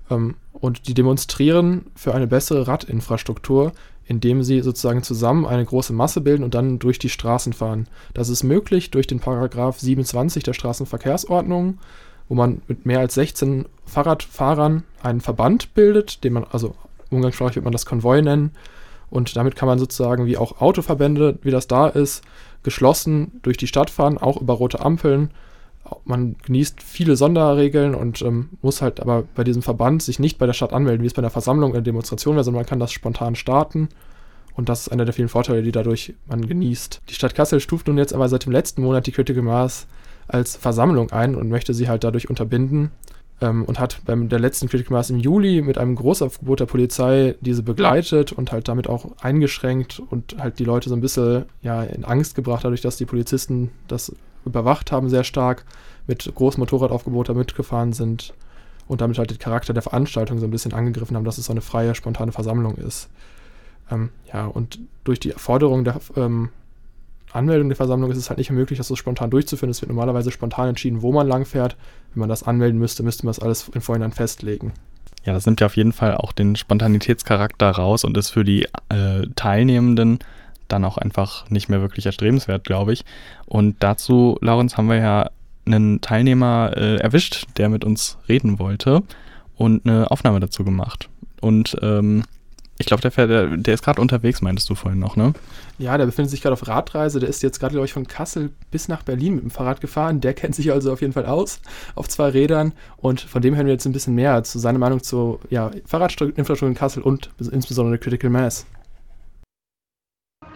[0.09, 3.73] Ähm, und die demonstrieren für eine bessere Radinfrastruktur,
[4.05, 7.87] indem sie sozusagen zusammen eine große Masse bilden und dann durch die Straßen fahren.
[8.13, 11.77] Das ist möglich durch den Paragraph 27 der Straßenverkehrsordnung
[12.29, 16.75] wo man mit mehr als 16 Fahrradfahrern einen Verband bildet, den man, also
[17.09, 18.51] umgangssprachlich wird man das Konvoi nennen.
[19.09, 22.23] Und damit kann man sozusagen, wie auch Autoverbände, wie das da ist,
[22.63, 25.31] geschlossen durch die Stadt fahren, auch über rote Ampeln,
[26.05, 30.45] man genießt viele Sonderregeln und ähm, muss halt aber bei diesem Verband sich nicht bei
[30.45, 32.91] der Stadt anmelden, wie es bei einer Versammlung oder Demonstration wäre, sondern man kann das
[32.91, 33.89] spontan starten.
[34.55, 37.01] Und das ist einer der vielen Vorteile, die dadurch man genießt.
[37.09, 39.87] Die Stadt Kassel stuft nun jetzt aber seit dem letzten Monat die Critical Mass
[40.27, 42.91] als Versammlung ein und möchte sie halt dadurch unterbinden
[43.41, 47.35] ähm, und hat beim der letzten Critical Mass im Juli mit einem Großaufgebot der Polizei
[47.41, 51.83] diese begleitet und halt damit auch eingeschränkt und halt die Leute so ein bisschen ja,
[51.83, 54.11] in Angst gebracht, dadurch, dass die Polizisten das
[54.47, 55.65] überwacht haben sehr stark,
[56.07, 58.33] mit großem Motorradaufgebot da mitgefahren sind
[58.87, 61.53] und damit halt den Charakter der Veranstaltung so ein bisschen angegriffen haben, dass es so
[61.53, 63.09] eine freie, spontane Versammlung ist.
[63.91, 66.49] Ähm, ja, und durch die Forderung der ähm,
[67.31, 69.69] Anmeldung der Versammlung ist es halt nicht mehr möglich, das so spontan durchzuführen.
[69.69, 71.75] Es wird normalerweise spontan entschieden, wo man langfährt.
[72.13, 74.73] Wenn man das anmelden müsste, müsste man das alles im Vorhinein festlegen.
[75.23, 78.63] Ja, das nimmt ja auf jeden Fall auch den Spontanitätscharakter raus und ist für die
[78.89, 80.19] äh, Teilnehmenden
[80.67, 83.05] dann auch einfach nicht mehr wirklich erstrebenswert, glaube ich.
[83.45, 85.29] Und dazu, Laurens, haben wir ja
[85.65, 89.03] einen Teilnehmer äh, erwischt, der mit uns reden wollte
[89.55, 91.09] und eine Aufnahme dazu gemacht.
[91.41, 92.23] Und ähm,
[92.79, 95.33] ich glaube, der, der, der, ist gerade unterwegs, meintest du vorhin noch, ne?
[95.79, 97.19] Ja, der befindet sich gerade auf Radreise.
[97.19, 100.21] Der ist jetzt gerade, glaube ich, von Kassel bis nach Berlin mit dem Fahrrad gefahren.
[100.21, 101.59] Der kennt sich also auf jeden Fall aus
[101.95, 102.73] auf zwei Rädern.
[102.97, 106.67] Und von dem hören wir jetzt ein bisschen mehr zu seiner Meinung zur ja, Fahrradinfrastruktur
[106.67, 108.67] in Kassel und insbesondere Critical Mass.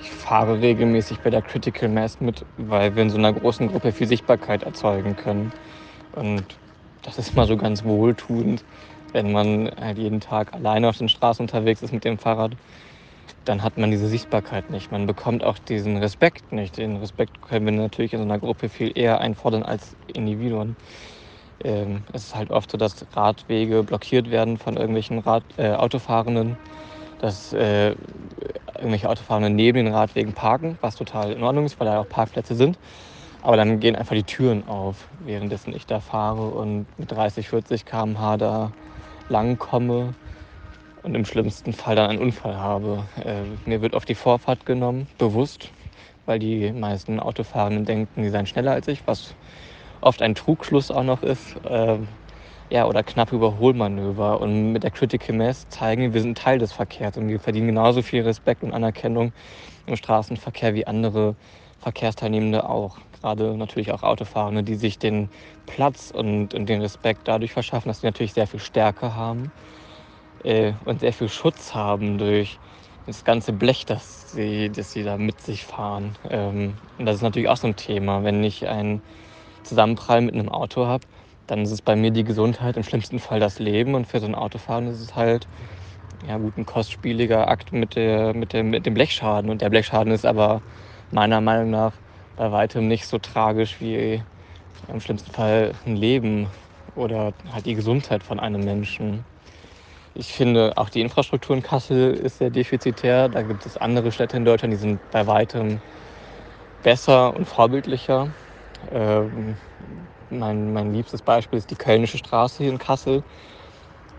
[0.01, 3.93] Ich fahre regelmäßig bei der Critical Mass mit, weil wir in so einer großen Gruppe
[3.93, 5.53] viel Sichtbarkeit erzeugen können.
[6.11, 6.59] Und
[7.03, 8.65] das ist mal so ganz wohltuend
[9.13, 12.55] wenn man halt jeden Tag alleine auf den Straßen unterwegs ist mit dem Fahrrad,
[13.45, 14.91] dann hat man diese Sichtbarkeit nicht.
[14.91, 16.77] Man bekommt auch diesen Respekt nicht.
[16.77, 20.77] Den Respekt können wir natürlich in so einer Gruppe viel eher einfordern als Individuen.
[21.63, 26.57] Ähm, es ist halt oft so, dass Radwege blockiert werden von irgendwelchen Rad, äh, Autofahrenden,
[27.21, 27.95] dass äh,
[28.77, 32.55] irgendwelche Autofahrenden neben den Radwegen parken, was total in Ordnung ist, weil da auch Parkplätze
[32.55, 32.79] sind.
[33.41, 37.85] Aber dann gehen einfach die Türen auf, währenddessen ich da fahre und mit 30, 40
[37.85, 38.73] km/h da
[39.27, 40.15] lang komme
[41.03, 43.05] und im schlimmsten Fall dann einen Unfall habe.
[43.23, 45.69] Äh, mir wird oft die Vorfahrt genommen, bewusst,
[46.25, 49.35] weil die meisten Autofahrenden denken, sie seien schneller als ich, was
[50.01, 51.55] oft ein Trugschluss auch noch ist.
[51.65, 51.99] Äh,
[52.71, 54.39] ja, oder knappe Überholmanöver.
[54.41, 58.01] Und mit der Critical Mass zeigen wir, sind Teil des Verkehrs und wir verdienen genauso
[58.01, 59.33] viel Respekt und Anerkennung
[59.87, 61.35] im Straßenverkehr wie andere
[61.79, 65.29] Verkehrsteilnehmende auch gerade natürlich auch Autofahrende, die sich den
[65.65, 69.51] Platz und, und den Respekt dadurch verschaffen, dass sie natürlich sehr viel Stärke haben
[70.43, 72.59] äh, und sehr viel Schutz haben durch
[73.05, 76.17] das ganze Blech, das sie, das sie da mit sich fahren.
[76.29, 78.23] Ähm, und das ist natürlich auch so ein Thema.
[78.23, 79.03] Wenn ich einen
[79.63, 81.07] Zusammenprall mit einem Auto habe,
[81.47, 83.95] dann ist es bei mir die Gesundheit, im schlimmsten Fall das Leben.
[83.95, 85.47] Und für so ein Autofahren ist es halt
[86.23, 89.49] ja, gut, ein kostspieliger Akt mit, der, mit, der, mit dem Blechschaden.
[89.49, 90.61] Und der Blechschaden ist aber
[91.11, 91.93] meiner Meinung nach
[92.35, 94.23] bei weitem nicht so tragisch wie
[94.87, 96.49] im schlimmsten Fall ein Leben
[96.95, 99.25] oder halt die Gesundheit von einem Menschen.
[100.13, 103.29] Ich finde, auch die Infrastruktur in Kassel ist sehr defizitär.
[103.29, 105.81] Da gibt es andere Städte in Deutschland, die sind bei weitem
[106.83, 108.33] besser und vorbildlicher.
[108.91, 109.57] Ähm,
[110.31, 113.23] mein, mein liebstes Beispiel ist die Kölnische Straße hier in Kassel.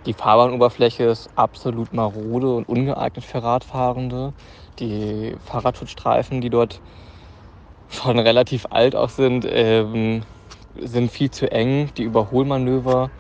[0.07, 4.35] Die Fahrbahnoberfläche ist absolut marode und ungeeignet für Radfahrende.
[4.79, 6.81] Die Fahrradschutzstreifen, die dort
[7.89, 10.23] schon relativ alt auch sind, ähm,
[10.81, 11.91] sind viel zu eng.
[11.97, 13.11] Die Überholmanöver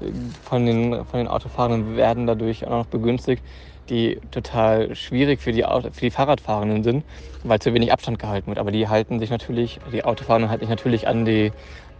[0.00, 0.10] äh,
[0.42, 3.44] von den, von den Autofahrenden werden dadurch auch noch begünstigt,
[3.88, 7.04] die total schwierig für die, Auto, für die Fahrradfahrenden sind,
[7.44, 8.58] weil zu wenig Abstand gehalten wird.
[8.58, 11.52] Aber die halten sich natürlich, die Autofahrenden halten sich natürlich an die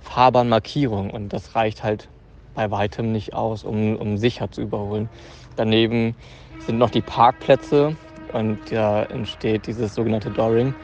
[0.03, 2.11] Fahrbahnmarkierung und das reicht halt
[2.55, 5.11] bei weitem nicht aus, um, um sicher zu überholen.
[5.57, 6.17] Daneben
[6.59, 7.97] sind noch die Parkplätze
[8.29, 10.77] und da entsteht dieses sogenannte Doring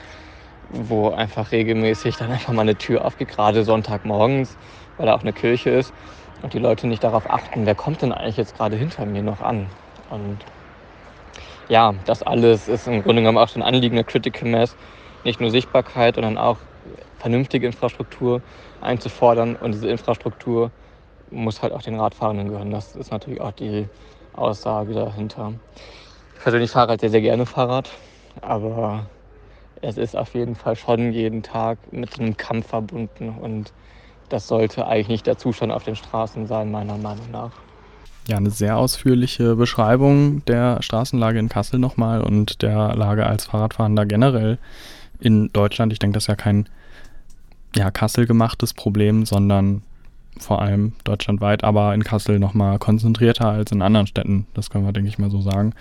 [0.69, 4.57] wo einfach regelmäßig dann einfach mal eine Tür aufgeht, gerade Sonntagmorgens,
[4.97, 5.95] weil da auch eine Kirche ist
[6.43, 9.41] und die Leute nicht darauf achten, wer kommt denn eigentlich jetzt gerade hinter mir noch
[9.41, 9.71] an.
[10.09, 10.47] Und
[11.69, 14.77] ja, das alles ist im Grunde genommen auch so ein Anliegen der Critical Mass,
[15.25, 16.68] nicht nur Sichtbarkeit, sondern auch
[17.19, 18.43] vernünftige Infrastruktur
[18.81, 20.71] einzufordern und diese Infrastruktur
[21.31, 22.71] muss halt auch den Radfahrenden gehören.
[22.71, 23.87] Das ist natürlich auch die
[24.33, 25.53] Aussage dahinter.
[26.37, 27.91] Ich persönlich fahre halt sehr, sehr gerne Fahrrad,
[28.41, 29.07] aber
[29.83, 33.73] es ist auf jeden Fall schon jeden Tag mit einem Kampf verbunden und
[34.29, 37.53] das sollte eigentlich nicht der Zustand auf den Straßen sein, meiner Meinung nach.
[38.29, 44.05] Ja, eine sehr ausführliche Beschreibung der Straßenlage in Kassel nochmal und der Lage als Fahrradfahrender
[44.05, 44.59] generell
[45.19, 45.93] in Deutschland.
[45.95, 46.69] Ich denke, das ist ja kein
[47.75, 49.83] ja, Kassel gemachtes Problem, sondern
[50.39, 54.47] vor allem deutschlandweit, aber in Kassel nochmal konzentrierter als in anderen Städten.
[54.55, 55.75] Das können wir, denke ich mal, so sagen.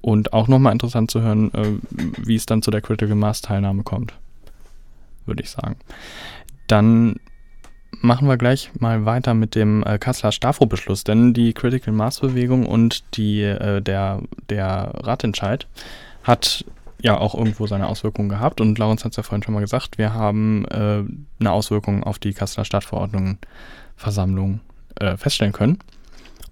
[0.00, 1.72] Und auch nochmal interessant zu hören, äh,
[2.16, 4.14] wie es dann zu der Critical Mass Teilnahme kommt.
[5.26, 5.76] Würde ich sagen.
[6.66, 7.16] Dann
[8.00, 13.04] machen wir gleich mal weiter mit dem äh, Kasseler Stafro-Beschluss, denn die Critical Mass-Bewegung und
[13.16, 15.66] die, äh, der, der Ratentscheid
[16.22, 16.64] hat
[17.02, 19.98] ja auch irgendwo seine Auswirkungen gehabt und Laurens hat es ja vorhin schon mal gesagt,
[19.98, 21.02] wir haben äh,
[21.40, 24.60] eine Auswirkung auf die Kasseler Stadtverordnungsversammlung
[24.96, 25.78] äh, feststellen können.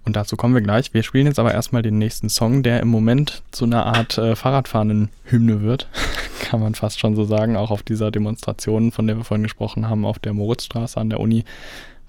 [0.05, 0.93] Und dazu kommen wir gleich.
[0.93, 4.35] Wir spielen jetzt aber erstmal den nächsten Song, der im Moment zu einer Art äh,
[4.35, 5.87] Fahrradfahren-Hymne wird.
[6.39, 7.55] Kann man fast schon so sagen.
[7.55, 11.19] Auch auf dieser Demonstration, von der wir vorhin gesprochen haben, auf der Moritzstraße an der
[11.19, 11.43] Uni,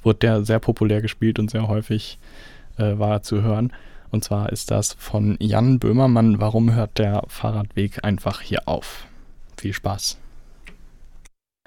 [0.03, 2.19] wird der sehr populär gespielt und sehr häufig
[2.79, 3.73] äh, war zu hören.
[4.11, 6.41] Und zwar ist das von Jan Böhmermann.
[6.41, 9.07] Warum hört der Fahrradweg einfach hier auf?
[9.57, 10.19] Viel Spaß.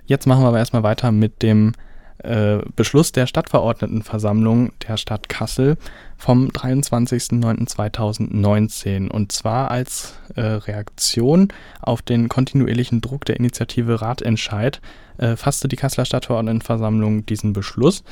[0.05, 1.73] Jetzt machen wir aber erstmal weiter mit dem
[2.19, 5.77] äh, Beschluss der Stadtverordnetenversammlung der Stadt Kassel
[6.17, 11.47] vom 23.09.2019 und zwar als äh, Reaktion
[11.81, 14.81] auf den kontinuierlichen Druck der Initiative Ratentscheid
[15.17, 18.03] äh, fasste die Kasseler Stadtverordnetenversammlung diesen Beschluss.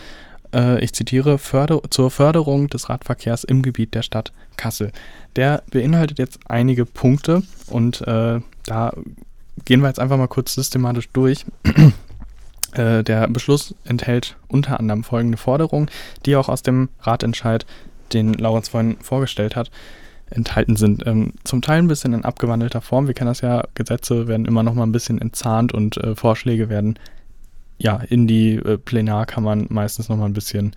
[0.54, 4.92] Äh, ich zitiere Förder zur Förderung des Radverkehrs im Gebiet der Stadt Kassel.
[5.36, 8.94] Der beinhaltet jetzt einige Punkte und äh, da
[9.66, 11.46] gehen wir jetzt einfach mal kurz systematisch durch.
[12.74, 15.90] Äh, der Beschluss enthält unter anderem folgende Forderungen,
[16.26, 17.66] die auch aus dem Ratentscheid,
[18.14, 19.70] den Laurenz vorhin vorgestellt hat,
[20.30, 21.06] enthalten sind.
[21.06, 23.08] Ähm, zum Teil ein bisschen in abgewandelter Form.
[23.08, 26.70] Wir kennen das ja, Gesetze werden immer noch mal ein bisschen entzahnt und äh, Vorschläge
[26.70, 26.98] werden
[27.82, 30.76] ja in die äh, Plenarkammern meistens noch mal ein bisschen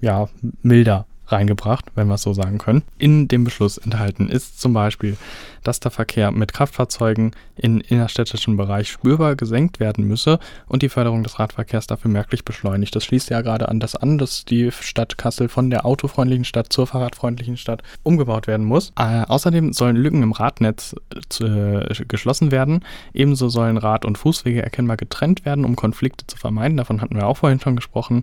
[0.00, 0.28] ja,
[0.62, 2.82] milder reingebracht, wenn wir es so sagen können.
[2.98, 5.16] In dem Beschluss enthalten ist zum Beispiel,
[5.62, 11.22] dass der Verkehr mit Kraftfahrzeugen im innerstädtischen Bereich spürbar gesenkt werden müsse und die Förderung
[11.22, 12.94] des Radverkehrs dafür merklich beschleunigt.
[12.94, 16.72] Das schließt ja gerade an das an, dass die Stadt Kassel von der autofreundlichen Stadt
[16.72, 18.92] zur fahrradfreundlichen Stadt umgebaut werden muss.
[18.98, 20.94] Äh, außerdem sollen Lücken im Radnetz
[21.40, 22.80] äh, geschlossen werden.
[23.12, 26.76] Ebenso sollen Rad- und Fußwege erkennbar getrennt werden, um Konflikte zu vermeiden.
[26.76, 28.22] Davon hatten wir auch vorhin schon gesprochen.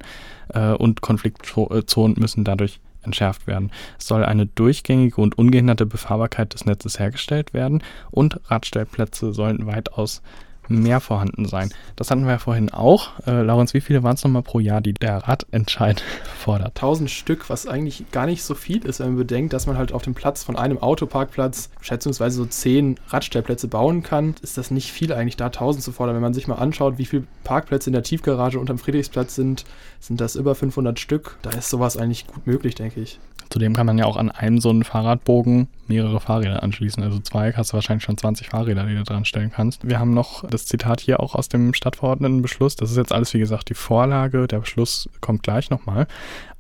[0.49, 3.71] Äh, und Konfliktzonen müssen dadurch entschärft werden.
[3.97, 10.21] Es soll eine durchgängige und ungehinderte Befahrbarkeit des Netzes hergestellt werden und Radstellplätze sollen weitaus
[10.67, 11.69] mehr vorhanden sein.
[11.95, 13.11] Das hatten wir ja vorhin auch.
[13.25, 16.03] Äh, Laurens, wie viele waren es nochmal pro Jahr, die der Radentscheid
[16.37, 16.69] fordert?
[16.75, 19.91] 1000 Stück, was eigentlich gar nicht so viel ist, wenn man bedenkt, dass man halt
[19.91, 24.35] auf dem Platz von einem Autoparkplatz schätzungsweise so 10 Radstellplätze bauen kann.
[24.41, 26.15] Ist das nicht viel eigentlich, da 1000 zu fordern?
[26.15, 29.65] Wenn man sich mal anschaut, wie viele Parkplätze in der Tiefgarage unterm Friedrichsplatz sind,
[29.99, 31.37] sind das über 500 Stück.
[31.41, 33.19] Da ist sowas eigentlich gut möglich, denke ich.
[33.49, 37.03] Zudem kann man ja auch an einem so einen Fahrradbogen mehrere Fahrräder anschließen.
[37.03, 39.87] Also zwei hast du wahrscheinlich schon 20 Fahrräder, die du dran stellen kannst.
[39.87, 42.75] Wir haben noch das Zitat hier auch aus dem Stadtverordnetenbeschluss.
[42.75, 44.47] Das ist jetzt alles, wie gesagt, die Vorlage.
[44.47, 46.07] Der Beschluss kommt gleich nochmal.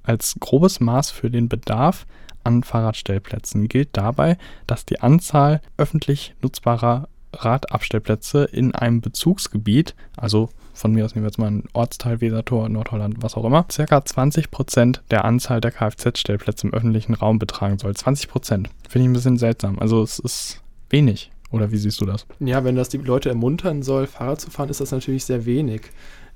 [0.03, 2.05] Als grobes Maß für den Bedarf
[2.43, 7.07] an Fahrradstellplätzen gilt dabei, dass die Anzahl öffentlich nutzbarer
[7.43, 12.67] Radabstellplätze in einem Bezugsgebiet, also von mir aus nehmen wir jetzt mal ein Ortsteil, Wesertor,
[12.67, 17.91] Nordholland, was auch immer, circa 20% der Anzahl der Kfz-Stellplätze im öffentlichen Raum betragen soll.
[17.91, 18.27] 20%.
[18.49, 19.79] Finde ich ein bisschen seltsam.
[19.79, 21.31] Also es ist wenig.
[21.51, 22.25] Oder wie siehst du das?
[22.39, 25.83] Ja, wenn das die Leute ermuntern soll, Fahrrad zu fahren, ist das natürlich sehr wenig.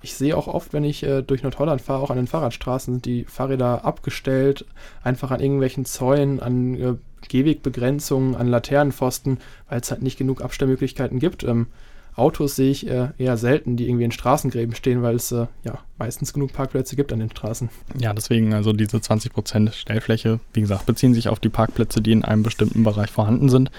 [0.01, 3.05] Ich sehe auch oft, wenn ich äh, durch Nordholland fahre, auch an den Fahrradstraßen sind
[3.05, 4.65] die Fahrräder abgestellt,
[5.03, 6.95] einfach an irgendwelchen Zäunen, an äh,
[7.27, 11.43] Gehwegbegrenzungen, an Laternenpfosten, weil es halt nicht genug Abstellmöglichkeiten gibt.
[11.43, 11.67] Ähm,
[12.15, 15.79] Autos sehe ich äh, eher selten, die irgendwie in Straßengräben stehen, weil es äh, ja
[15.97, 17.69] meistens genug Parkplätze gibt an den Straßen.
[17.97, 22.25] Ja, deswegen also diese 20% Stellfläche, wie gesagt, beziehen sich auf die Parkplätze, die in
[22.25, 23.71] einem bestimmten Bereich vorhanden sind.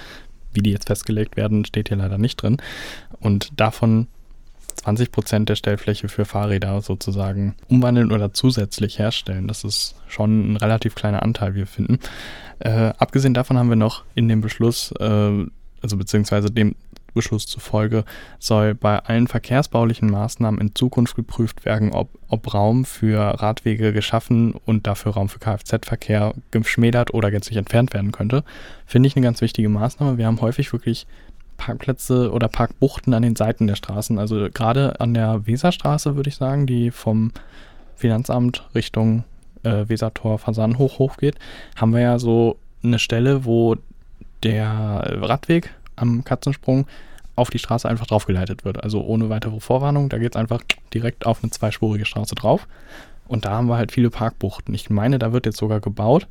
[0.53, 2.57] Wie die jetzt festgelegt werden, steht hier leider nicht drin.
[3.21, 4.09] Und davon
[4.85, 9.49] 20% der Stellfläche für Fahrräder sozusagen umwandeln oder zusätzlich herstellen.
[9.49, 11.99] Das ist schon ein relativ kleiner Anteil, wir finden.
[12.61, 15.47] Äh, abgesehen davon haben wir noch in dem Beschluss, äh,
[15.83, 16.77] also beziehungsweise dem
[17.15, 18.05] Beschluss zufolge
[18.39, 24.55] soll bei allen verkehrsbaulichen Maßnahmen in Zukunft geprüft werden, ob, ob Raum für Radwege geschaffen
[24.65, 28.45] und dafür Raum für Kfz-Verkehr geschmälert oder gänzlich entfernt werden könnte.
[28.87, 30.19] Finde ich eine ganz wichtige Maßnahme.
[30.19, 31.07] Wir haben häufig wirklich
[31.57, 34.19] Parkplätze oder Parkbuchten an den Seiten der Straßen.
[34.19, 37.33] Also gerade an der Weserstraße würde ich sagen, die vom
[37.97, 39.25] Finanzamt Richtung
[39.63, 41.37] äh, Wesertor Fasan hoch hochgeht,
[41.77, 43.77] haben wir ja so eine Stelle, wo
[44.43, 46.87] der Radweg am Katzensprung
[47.37, 48.83] auf die Straße einfach draufgeleitet wird.
[48.83, 50.09] Also ohne weitere Vorwarnung.
[50.09, 52.67] Da geht es einfach direkt auf eine zweispurige Straße drauf.
[53.27, 54.75] Und da haben wir halt viele Parkbuchten.
[54.75, 56.27] Ich meine, da wird jetzt sogar gebaut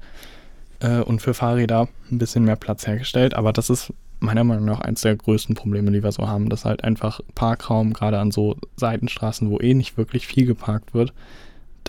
[0.81, 3.33] äh, und für Fahrräder ein bisschen mehr Platz hergestellt.
[3.33, 6.65] Aber das ist meiner Meinung nach eins der größten Probleme, die wir so haben, dass
[6.65, 11.13] halt einfach Parkraum, gerade an so Seitenstraßen, wo eh nicht wirklich viel geparkt wird,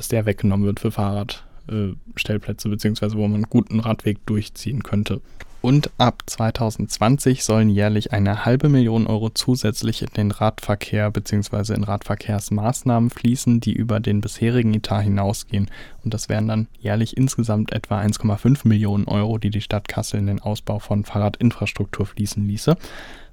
[0.01, 5.21] dass der weggenommen wird für Fahrradstellplätze, äh, beziehungsweise wo man einen guten Radweg durchziehen könnte.
[5.61, 11.75] Und ab 2020 sollen jährlich eine halbe Million Euro zusätzlich in den Radverkehr bzw.
[11.75, 15.71] in Radverkehrsmaßnahmen fließen, die über den bisherigen Etat hinausgehen.
[16.03, 20.29] Und das wären dann jährlich insgesamt etwa 1,5 Millionen Euro, die die Stadt Kassel in
[20.29, 22.79] den Ausbau von Fahrradinfrastruktur fließen ließe.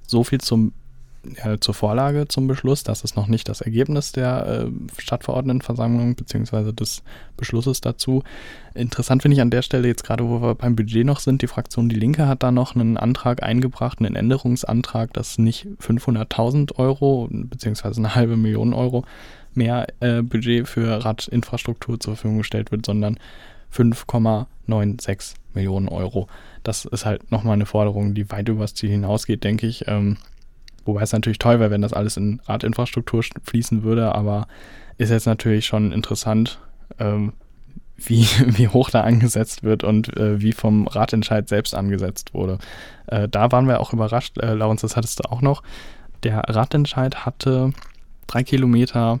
[0.06, 0.74] So viel zum
[1.44, 2.82] ja, zur Vorlage zum Beschluss.
[2.82, 6.72] Das ist noch nicht das Ergebnis der äh, Stadtverordnetenversammlung bzw.
[6.72, 7.02] des
[7.36, 8.22] Beschlusses dazu.
[8.74, 11.46] Interessant finde ich an der Stelle jetzt gerade, wo wir beim Budget noch sind, die
[11.46, 17.28] Fraktion Die Linke hat da noch einen Antrag eingebracht, einen Änderungsantrag, dass nicht 500.000 Euro
[17.30, 17.98] bzw.
[17.98, 19.04] eine halbe Million Euro
[19.54, 23.18] mehr äh, Budget für Radinfrastruktur zur Verfügung gestellt wird, sondern
[23.74, 26.28] 5,96 Millionen Euro.
[26.62, 29.86] Das ist halt nochmal eine Forderung, die weit übers Ziel hinausgeht, denke ich.
[29.88, 30.16] Ähm,
[30.88, 34.48] Wobei es natürlich toll wäre, wenn das alles in Radinfrastruktur fließen würde, aber
[34.96, 36.60] ist jetzt natürlich schon interessant,
[36.98, 37.34] ähm,
[37.98, 42.56] wie, wie hoch da angesetzt wird und äh, wie vom Ratentscheid selbst angesetzt wurde.
[43.06, 45.62] Äh, da waren wir auch überrascht, äh, Laurens, das hattest du auch noch.
[46.22, 47.74] Der Ratentscheid hatte
[48.26, 49.20] drei Kilometer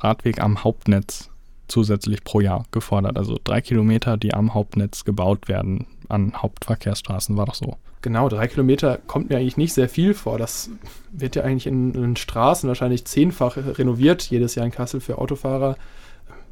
[0.00, 1.30] Radweg am Hauptnetz
[1.68, 3.16] zusätzlich pro Jahr gefordert.
[3.16, 7.78] Also drei Kilometer, die am Hauptnetz gebaut werden, an Hauptverkehrsstraßen, war doch so.
[8.02, 10.36] Genau, drei Kilometer kommt mir eigentlich nicht sehr viel vor.
[10.36, 10.70] Das
[11.12, 15.76] wird ja eigentlich in, in Straßen wahrscheinlich zehnfach renoviert, jedes Jahr in Kassel für Autofahrer.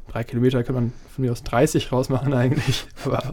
[0.07, 2.87] Drei Kilometer kann man von mir aus 30 rausmachen eigentlich.
[3.05, 3.31] Aber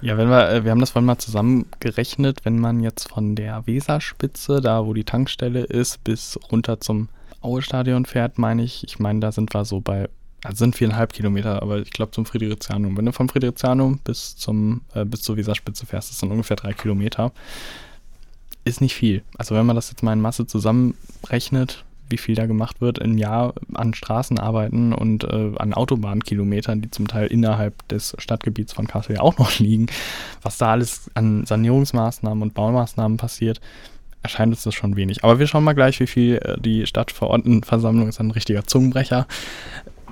[0.00, 3.66] ja, wenn wir, äh, wir haben das vorhin mal zusammengerechnet, wenn man jetzt von der
[3.66, 7.08] Weserspitze, da wo die Tankstelle ist, bis runter zum
[7.42, 10.08] Aue-Stadion fährt, meine ich, ich meine, da sind wir so bei
[10.44, 12.96] also sind viereinhalb Kilometer, aber ich glaube zum Friedrichianum.
[12.96, 16.72] Wenn du vom Friedrichianum bis zum äh, bis zur Weserspitze fährst, ist dann ungefähr drei
[16.72, 17.32] Kilometer.
[18.64, 19.22] Ist nicht viel.
[19.36, 23.18] Also wenn man das jetzt mal in Masse zusammenrechnet, wie viel da gemacht wird im
[23.18, 29.16] Jahr an Straßenarbeiten und äh, an Autobahnkilometern, die zum Teil innerhalb des Stadtgebiets von Kassel
[29.16, 29.86] ja auch noch liegen,
[30.42, 33.60] was da alles an Sanierungsmaßnahmen und Baumaßnahmen passiert,
[34.22, 35.24] erscheint uns das schon wenig.
[35.24, 39.26] Aber wir schauen mal gleich, wie viel äh, die Stadtverordnetenversammlung ist ein richtiger Zungenbrecher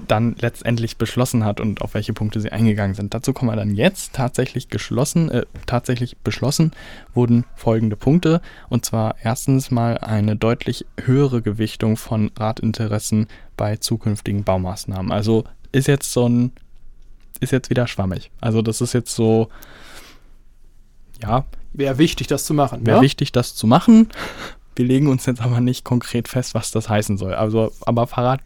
[0.09, 3.15] dann letztendlich beschlossen hat und auf welche Punkte sie eingegangen sind.
[3.15, 4.15] Dazu kommen wir dann jetzt.
[4.15, 6.73] Tatsächlich geschlossen, äh, tatsächlich beschlossen
[7.15, 8.41] wurden folgende Punkte.
[8.69, 15.13] Und zwar erstens mal eine deutlich höhere Gewichtung von Radinteressen bei zukünftigen Baumaßnahmen.
[15.13, 16.53] Also ist jetzt so ein,
[17.41, 18.31] ist jetzt wieder schwammig.
[18.41, 19.49] Also das ist jetzt so,
[21.23, 21.45] ja.
[21.73, 22.87] Wäre wichtig, das zu machen.
[22.87, 23.03] Wäre ja?
[23.03, 24.09] wichtig, das zu machen.
[24.77, 27.35] Wir legen uns jetzt aber nicht konkret fest, was das heißen soll.
[27.35, 28.43] Also, aber Fahrrad,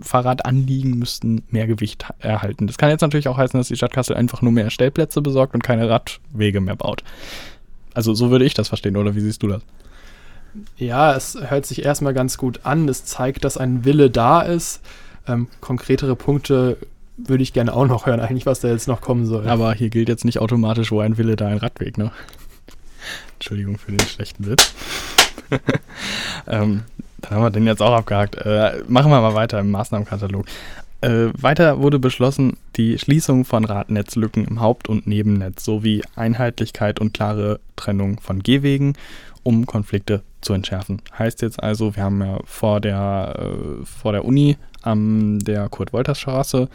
[0.00, 2.66] Fahrradanliegen müssten mehr Gewicht erhalten.
[2.66, 5.54] Das kann jetzt natürlich auch heißen, dass die Stadt Kassel einfach nur mehr Stellplätze besorgt
[5.54, 7.04] und keine Radwege mehr baut.
[7.94, 9.62] Also so würde ich das verstehen, oder wie siehst du das?
[10.76, 12.88] Ja, es hört sich erstmal ganz gut an.
[12.88, 14.80] Es zeigt, dass ein Wille da ist.
[15.28, 16.78] Ähm, konkretere Punkte
[17.16, 19.48] würde ich gerne auch noch hören, eigentlich, was da jetzt noch kommen soll.
[19.48, 22.10] Aber hier gilt jetzt nicht automatisch, wo ein Wille, da ein Radweg, ne?
[23.34, 24.74] Entschuldigung für den schlechten Witz.
[26.46, 26.82] ähm,
[27.20, 28.36] dann haben wir den jetzt auch abgehakt.
[28.36, 30.46] Äh, machen wir mal weiter im Maßnahmenkatalog.
[31.00, 37.14] Äh, weiter wurde beschlossen, die Schließung von Radnetzlücken im Haupt- und Nebennetz sowie Einheitlichkeit und
[37.14, 38.94] klare Trennung von Gehwegen,
[39.44, 41.00] um Konflikte zu entschärfen.
[41.16, 46.68] Heißt jetzt also, wir haben ja vor der, äh, vor der Uni an der Kurt-Wolters-Straße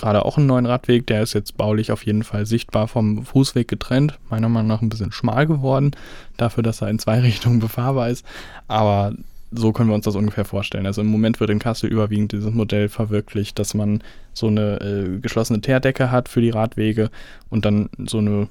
[0.00, 1.06] gerade auch einen neuen Radweg.
[1.06, 4.18] Der ist jetzt baulich auf jeden Fall sichtbar vom Fußweg getrennt.
[4.30, 5.92] Meiner Meinung nach ein bisschen schmal geworden,
[6.36, 8.24] dafür, dass er in zwei Richtungen befahrbar ist.
[8.66, 9.12] Aber
[9.52, 10.86] so können wir uns das ungefähr vorstellen.
[10.86, 15.18] Also im Moment wird in Kassel überwiegend dieses Modell verwirklicht, dass man so eine äh,
[15.18, 17.10] geschlossene Teerdecke hat für die Radwege
[17.48, 18.48] und dann so eine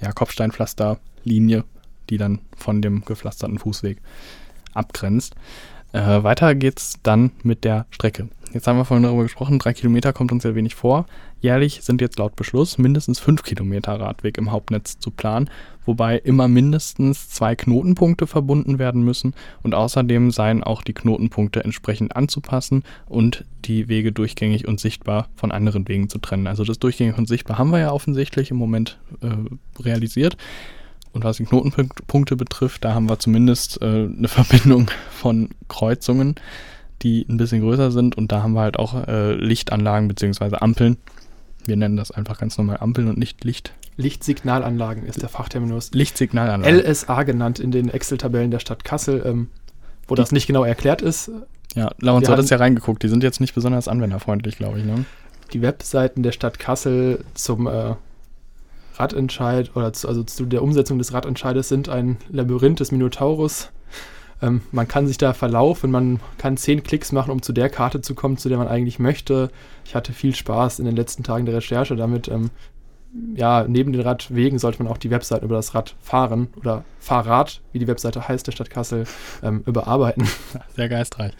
[0.00, 1.64] ja, Kopfsteinpflasterlinie,
[2.10, 3.98] die dann von dem gepflasterten Fußweg
[4.72, 5.34] abgrenzt.
[5.92, 8.28] Äh, weiter geht's dann mit der Strecke.
[8.54, 11.06] Jetzt haben wir vorhin darüber gesprochen, drei Kilometer kommt uns ja wenig vor.
[11.40, 15.50] Jährlich sind jetzt laut Beschluss mindestens fünf Kilometer Radweg im Hauptnetz zu planen,
[15.84, 22.14] wobei immer mindestens zwei Knotenpunkte verbunden werden müssen und außerdem seien auch die Knotenpunkte entsprechend
[22.14, 26.46] anzupassen und die Wege durchgängig und sichtbar von anderen Wegen zu trennen.
[26.46, 30.36] Also das durchgängig und sichtbar haben wir ja offensichtlich im Moment äh, realisiert.
[31.12, 36.36] Und was die Knotenpunkte betrifft, da haben wir zumindest äh, eine Verbindung von Kreuzungen
[37.04, 40.56] die ein bisschen größer sind und da haben wir halt auch äh, Lichtanlagen bzw.
[40.56, 40.96] Ampeln.
[41.66, 43.72] Wir nennen das einfach ganz normal Ampeln und nicht Licht.
[43.96, 45.92] Lichtsignalanlagen ist der Fachterminus.
[45.92, 46.80] Lichtsignalanlagen.
[46.80, 49.50] LSA genannt in den Excel-Tabellen der Stadt Kassel, ähm,
[50.08, 51.30] wo die, das nicht genau erklärt ist.
[51.74, 53.02] Ja, Laurens hat es ja reingeguckt.
[53.02, 54.84] Die sind jetzt nicht besonders anwenderfreundlich, glaube ich.
[54.84, 55.04] Ne?
[55.52, 57.94] Die Webseiten der Stadt Kassel zum äh,
[58.96, 63.70] Radentscheid oder zu, also zu der Umsetzung des Radentscheides sind ein Labyrinth des Minotaurus.
[64.42, 68.00] Ähm, man kann sich da verlaufen, man kann zehn Klicks machen, um zu der Karte
[68.00, 69.50] zu kommen, zu der man eigentlich möchte.
[69.84, 72.28] Ich hatte viel Spaß in den letzten Tagen der Recherche damit.
[72.28, 72.50] Ähm,
[73.36, 77.78] ja, neben den Radwegen sollte man auch die Webseite über das Radfahren oder Fahrrad, wie
[77.78, 79.06] die Webseite heißt der Stadt Kassel,
[79.42, 80.26] ähm, überarbeiten.
[80.74, 81.32] Sehr geistreich.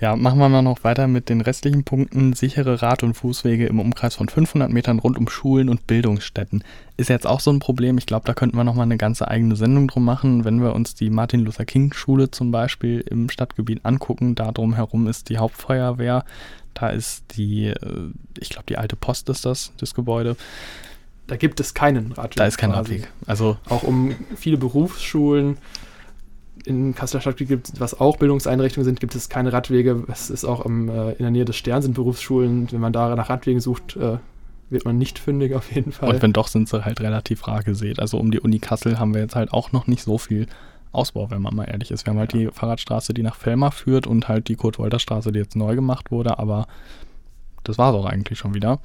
[0.00, 2.32] Ja, machen wir mal noch weiter mit den restlichen Punkten.
[2.32, 6.64] Sichere Rad- und Fußwege im Umkreis von 500 Metern rund um Schulen und Bildungsstätten.
[6.96, 7.96] Ist jetzt auch so ein Problem.
[7.96, 10.74] Ich glaube, da könnten wir noch mal eine ganze eigene Sendung drum machen, wenn wir
[10.74, 14.34] uns die Martin Luther King Schule zum Beispiel im Stadtgebiet angucken.
[14.34, 16.24] Da drumherum ist die Hauptfeuerwehr.
[16.74, 20.36] Da ist die, äh, ich glaube, die alte Post ist das, das Gebäude.
[21.28, 22.36] Da gibt es keinen Radweg.
[22.36, 22.72] Da ist kein.
[22.72, 23.08] Radweg.
[23.26, 25.56] Also auch um viele Berufsschulen
[26.66, 30.04] in Kasseler Stadtgebiet gibt, was auch Bildungseinrichtungen sind, gibt es keine Radwege.
[30.08, 32.70] Es ist auch im, äh, in der Nähe des Sterns sind Berufsschulen.
[32.70, 34.18] Wenn man da nach Radwegen sucht, äh,
[34.70, 36.10] wird man nicht fündig auf jeden Fall.
[36.10, 38.00] Und wenn doch, sind sie halt relativ rar gesät.
[38.00, 40.46] Also um die Uni Kassel haben wir jetzt halt auch noch nicht so viel
[40.92, 42.06] Ausbau, wenn man mal ehrlich ist.
[42.06, 45.56] Wir haben halt die Fahrradstraße, die nach Fellmar führt und halt die Kurt-Wolter-Straße, die jetzt
[45.56, 46.66] neu gemacht wurde, aber
[47.64, 48.78] das war es auch eigentlich schon wieder.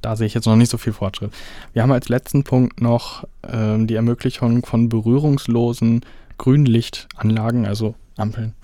[0.00, 1.32] Da sehe ich jetzt noch nicht so viel Fortschritt.
[1.72, 6.00] Wir haben als letzten Punkt noch ähm, die Ermöglichung von berührungslosen
[6.42, 8.54] Grünlichtanlagen, also Ampeln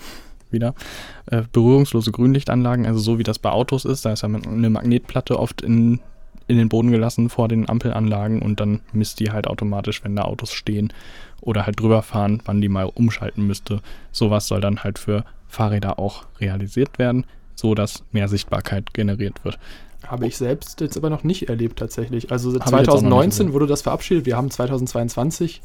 [0.50, 0.74] wieder,
[1.26, 4.04] äh, berührungslose Grünlichtanlagen, also so wie das bei Autos ist.
[4.04, 6.00] Da ist ja eine Magnetplatte oft in,
[6.48, 10.22] in den Boden gelassen vor den Ampelanlagen und dann misst die halt automatisch, wenn da
[10.22, 10.92] Autos stehen
[11.40, 13.80] oder halt drüber fahren, wann die mal umschalten müsste.
[14.10, 19.56] Sowas soll dann halt für Fahrräder auch realisiert werden, so dass mehr Sichtbarkeit generiert wird.
[20.04, 22.32] Habe ich selbst jetzt aber noch nicht erlebt tatsächlich.
[22.32, 25.60] Also 2019 wurde das verabschiedet, wir haben 2022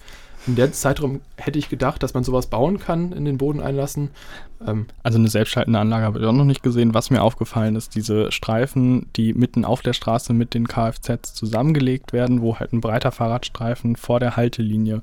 [0.46, 4.10] in der Zeitraum hätte ich gedacht, dass man sowas bauen kann, in den Boden einlassen.
[4.66, 6.94] Ähm also eine selbstschaltende Anlage habe ich auch noch nicht gesehen.
[6.94, 12.14] Was mir aufgefallen ist, diese Streifen, die mitten auf der Straße mit den Kfz zusammengelegt
[12.14, 15.02] werden, wo halt ein breiter Fahrradstreifen vor der Haltelinie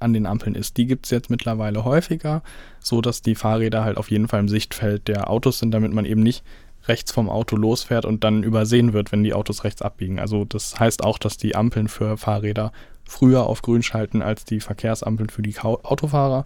[0.00, 0.76] an den Ampeln ist.
[0.76, 2.42] Die gibt es jetzt mittlerweile häufiger,
[2.80, 6.04] so dass die Fahrräder halt auf jeden Fall im Sichtfeld der Autos sind, damit man
[6.04, 6.44] eben nicht
[6.86, 10.18] rechts vom Auto losfährt und dann übersehen wird, wenn die Autos rechts abbiegen.
[10.18, 12.72] Also das heißt auch, dass die Ampeln für Fahrräder
[13.08, 16.44] früher auf grün schalten als die Verkehrsampeln für die Autofahrer,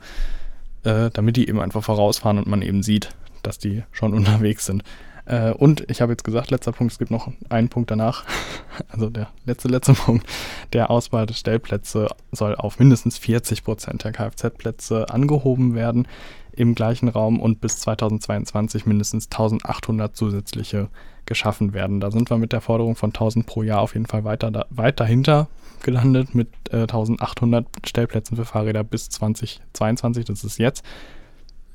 [0.85, 3.11] äh, damit die eben einfach vorausfahren und man eben sieht,
[3.43, 4.85] dass die schon unterwegs sind.
[5.25, 8.25] Äh, und ich habe jetzt gesagt, letzter Punkt, es gibt noch einen Punkt danach,
[8.89, 10.27] also der letzte, letzte Punkt,
[10.73, 16.09] der Ausbau der Stellplätze soll auf mindestens 40 Prozent der Kfz-Plätze angehoben werden
[16.55, 20.89] im gleichen Raum und bis 2022 mindestens 1800 zusätzliche
[21.25, 22.01] geschaffen werden.
[22.01, 25.01] Da sind wir mit der Forderung von 1000 pro Jahr auf jeden Fall weiter, weit
[25.01, 25.49] dahinter
[25.83, 30.85] gelandet mit äh, 1800 Stellplätzen für Fahrräder bis 2022, das ist jetzt.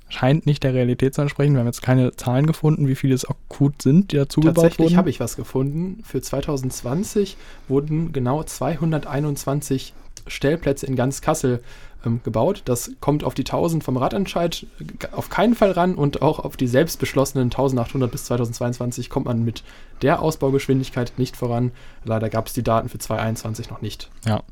[0.10, 1.54] Scheint nicht der Realität zu entsprechen.
[1.54, 4.70] Wir haben jetzt keine Zahlen gefunden, wie viele es akut sind, die dazu gebaut wurden.
[4.70, 6.02] Tatsächlich habe ich was gefunden.
[6.04, 7.36] Für 2020
[7.68, 9.94] wurden genau 221
[10.28, 11.62] Stellplätze in ganz Kassel
[12.06, 12.62] ähm, gebaut.
[12.66, 14.66] Das kommt auf die 1000 vom Radentscheid
[15.12, 19.44] auf keinen Fall ran und auch auf die selbst beschlossenen 1800 bis 2022 kommt man
[19.44, 19.64] mit
[20.02, 21.72] der Ausbaugeschwindigkeit nicht voran.
[22.04, 24.10] Leider gab es die Daten für 2021 noch nicht.
[24.26, 24.44] Ja,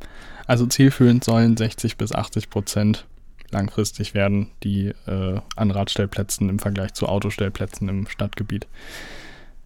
[0.47, 3.05] also zielführend sollen 60 bis 80 Prozent
[3.51, 8.67] langfristig werden, die äh, an Radstellplätzen im Vergleich zu Autostellplätzen im Stadtgebiet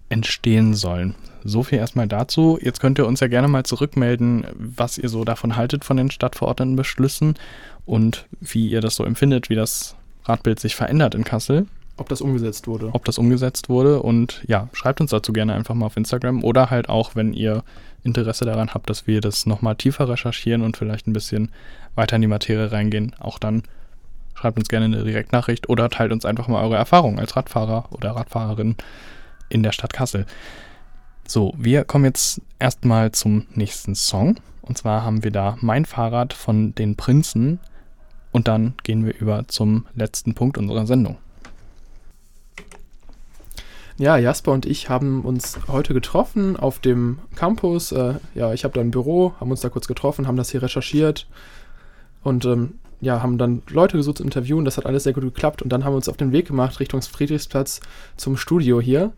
[0.09, 1.15] entstehen sollen.
[1.43, 2.59] So viel erstmal dazu.
[2.61, 6.11] Jetzt könnt ihr uns ja gerne mal zurückmelden, was ihr so davon haltet von den
[6.11, 7.35] Stadtverordnetenbeschlüssen
[7.85, 9.95] und wie ihr das so empfindet, wie das
[10.25, 11.67] Radbild sich verändert in Kassel.
[11.97, 12.89] Ob das umgesetzt wurde.
[12.93, 16.69] Ob das umgesetzt wurde und ja, schreibt uns dazu gerne einfach mal auf Instagram oder
[16.69, 17.63] halt auch, wenn ihr
[18.03, 21.51] Interesse daran habt, dass wir das nochmal tiefer recherchieren und vielleicht ein bisschen
[21.95, 23.63] weiter in die Materie reingehen, auch dann
[24.33, 28.11] schreibt uns gerne eine Direktnachricht oder teilt uns einfach mal eure Erfahrungen als Radfahrer oder
[28.11, 28.75] Radfahrerin
[29.49, 30.25] in der Stadt Kassel.
[31.27, 34.39] So, wir kommen jetzt erstmal zum nächsten Song.
[34.61, 37.59] Und zwar haben wir da Mein Fahrrad von den Prinzen.
[38.31, 41.17] Und dann gehen wir über zum letzten Punkt unserer Sendung.
[43.99, 47.91] Ja, Jasper und ich haben uns heute getroffen auf dem Campus.
[47.91, 50.63] Äh, ja, ich habe da ein Büro, haben uns da kurz getroffen, haben das hier
[50.63, 51.27] recherchiert
[52.23, 54.63] und ähm, ja, haben dann Leute gesucht zu interviewen.
[54.63, 56.79] Das hat alles sehr gut geklappt und dann haben wir uns auf den Weg gemacht
[56.79, 57.81] Richtung Friedrichsplatz
[58.15, 59.11] zum Studio hier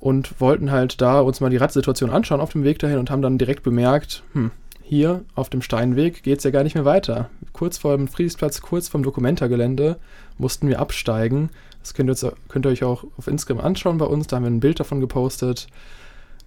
[0.00, 3.22] und wollten halt da uns mal die Radsituation anschauen auf dem Weg dahin und haben
[3.22, 4.50] dann direkt bemerkt, hm,
[4.82, 7.28] hier auf dem Steinweg geht es ja gar nicht mehr weiter.
[7.52, 9.96] Kurz vor dem Friedensplatz, kurz vom Dokumenta-Gelände
[10.38, 11.50] mussten wir absteigen.
[11.80, 14.44] Das könnt ihr, jetzt, könnt ihr euch auch auf Instagram anschauen bei uns, da haben
[14.44, 15.66] wir ein Bild davon gepostet.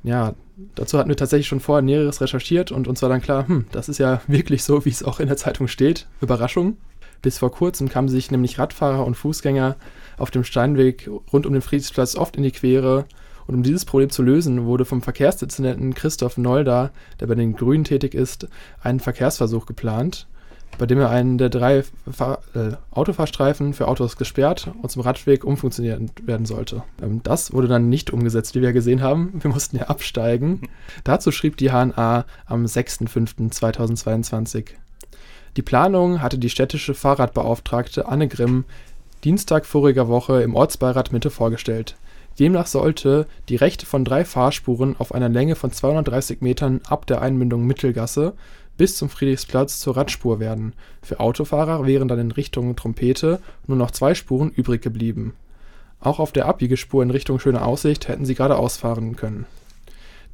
[0.04, 0.36] Ja,
[0.76, 3.90] dazu hatten wir tatsächlich schon vorher Näheres recherchiert und uns war dann klar, hm, das
[3.90, 6.08] ist ja wirklich so, wie es auch in der Zeitung steht.
[6.22, 6.78] Überraschung.
[7.22, 9.76] Bis vor kurzem kamen sich nämlich Radfahrer und Fußgänger
[10.18, 13.06] auf dem Steinweg rund um den Friedensplatz oft in die Quere
[13.50, 17.84] und um dieses Problem zu lösen, wurde vom Verkehrsdezernenten Christoph Nolda, der bei den Grünen
[17.84, 18.48] tätig ist,
[18.84, 20.28] ein Verkehrsversuch geplant.
[20.78, 25.44] bei dem er einen der drei Fahr äh, Autofahrstreifen für Autos gesperrt und zum Radweg
[25.44, 26.84] umfunktioniert werden sollte.
[27.02, 29.34] Ähm, das wurde dann nicht umgesetzt, wie wir gesehen haben.
[29.42, 30.70] Wir mussten ja absteigen.
[31.04, 34.66] Dazu schrieb die HNA am 6.5.2022.
[35.58, 38.66] Die Planung hatte die städtische Fahrradbeauftragte Anne Grimm
[39.24, 41.96] Dienstag voriger Woche im Ortsbeirat Mitte vorgestellt.
[42.40, 47.22] Demnach sollte die rechte von drei Fahrspuren auf einer Länge von 230 Metern ab der
[47.22, 48.34] Einmündung Mittelgasse
[48.78, 50.74] bis zum Friedrichsplatz zur Radspur werden.
[51.02, 55.34] Für Autofahrer wären dann in Richtung Trompete nur noch zwei Spuren übrig geblieben.
[56.00, 59.46] Auch auf der Abbiegespur in Richtung Schöne Aussicht hätten sie geradeaus fahren können.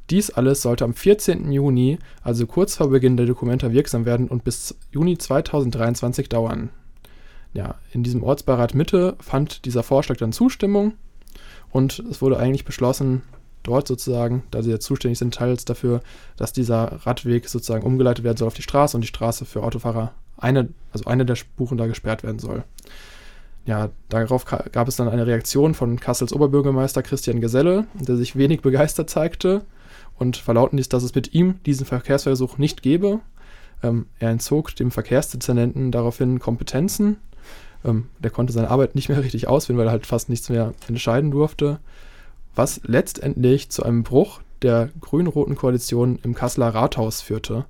[0.08, 1.50] Dies alles sollte am 14.
[1.50, 6.68] Juni, also kurz vor Beginn der Dokumenta wirksam werden und bis Juni 2023 dauern.
[7.52, 10.92] Ja, in diesem Ortsbeirat Mitte fand dieser Vorschlag dann Zustimmung
[11.76, 13.20] und es wurde eigentlich beschlossen,
[13.62, 16.00] dort sozusagen, da sie ja zuständig sind, teils dafür,
[16.38, 20.14] dass dieser Radweg sozusagen umgeleitet werden soll auf die Straße und die Straße für Autofahrer
[20.38, 22.64] eine, also eine der Spuren da gesperrt werden soll.
[23.66, 28.62] Ja, darauf gab es dann eine Reaktion von Kassels Oberbürgermeister Christian Geselle, der sich wenig
[28.62, 29.66] begeistert zeigte
[30.18, 33.20] und verlauten ließ, dass es mit ihm diesen Verkehrsversuch nicht gebe.
[33.82, 37.18] Ähm, er entzog dem Verkehrsdezernenten daraufhin Kompetenzen.
[37.86, 40.74] Ähm, der konnte seine Arbeit nicht mehr richtig ausführen, weil er halt fast nichts mehr
[40.88, 41.78] entscheiden durfte
[42.56, 47.66] was letztendlich zu einem Bruch der grün-roten Koalition im Kasseler Rathaus führte.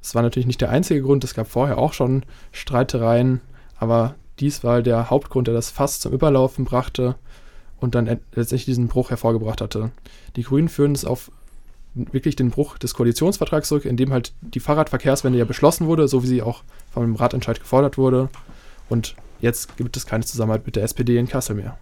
[0.00, 3.40] Es war natürlich nicht der einzige Grund, es gab vorher auch schon Streitereien,
[3.76, 7.16] aber dies war der Hauptgrund, der das Fass zum Überlaufen brachte
[7.80, 9.90] und dann letztendlich diesen Bruch hervorgebracht hatte.
[10.36, 11.30] Die Grünen führen es auf
[11.94, 16.22] wirklich den Bruch des Koalitionsvertrags zurück, in dem halt die Fahrradverkehrswende ja beschlossen wurde, so
[16.22, 18.28] wie sie auch vom Ratentscheid gefordert wurde.
[18.88, 21.78] Und jetzt gibt es keine Zusammenarbeit mit der SPD in Kassel mehr.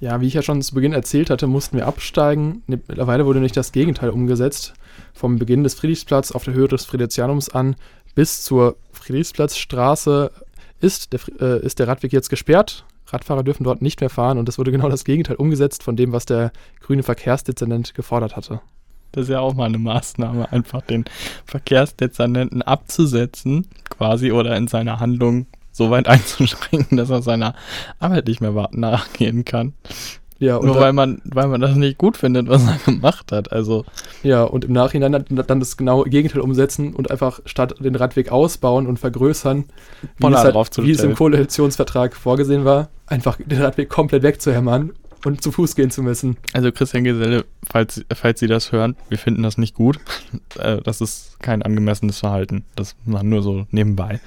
[0.00, 2.62] Ja, wie ich ja schon zu Beginn erzählt hatte, mussten wir absteigen.
[2.66, 4.74] Mittlerweile wurde nicht das Gegenteil umgesetzt.
[5.14, 7.76] Vom Beginn des Friedrichsplatz auf der Höhe des Friedrichianums an
[8.14, 10.32] bis zur Friedrichsplatzstraße
[10.80, 12.84] ist der, äh, ist der Radweg jetzt gesperrt.
[13.06, 16.12] Radfahrer dürfen dort nicht mehr fahren und es wurde genau das Gegenteil umgesetzt von dem,
[16.12, 16.50] was der
[16.80, 18.60] grüne Verkehrsdezernent gefordert hatte.
[19.12, 21.04] Das ist ja auch mal eine Maßnahme, einfach den
[21.44, 27.54] Verkehrsdezernenten abzusetzen, quasi, oder in seiner Handlung so weit einzuschränken, dass er seiner
[27.98, 29.74] Arbeit nicht mehr nachgehen kann.
[30.42, 33.52] Ja, Nur weil man, weil man das nicht gut findet, was er gemacht hat.
[33.52, 33.84] Also.
[34.24, 38.88] Ja, und im Nachhinein dann, das genaue Gegenteil umsetzen und einfach statt den Radweg ausbauen
[38.88, 39.66] und vergrößern,
[40.18, 44.90] wie, es, halt, wie es, im Koalitionsvertrag vorgesehen war, einfach den Radweg komplett wegzuhämmern
[45.24, 46.36] und zu Fuß gehen zu müssen.
[46.52, 49.98] Also Christian Geselle, falls, falls Sie das hören, wir finden das nicht gut.
[50.58, 52.66] Äh, das ist kein angemessenes Verhalten.
[52.76, 54.20] Das machen nur so nebenbei.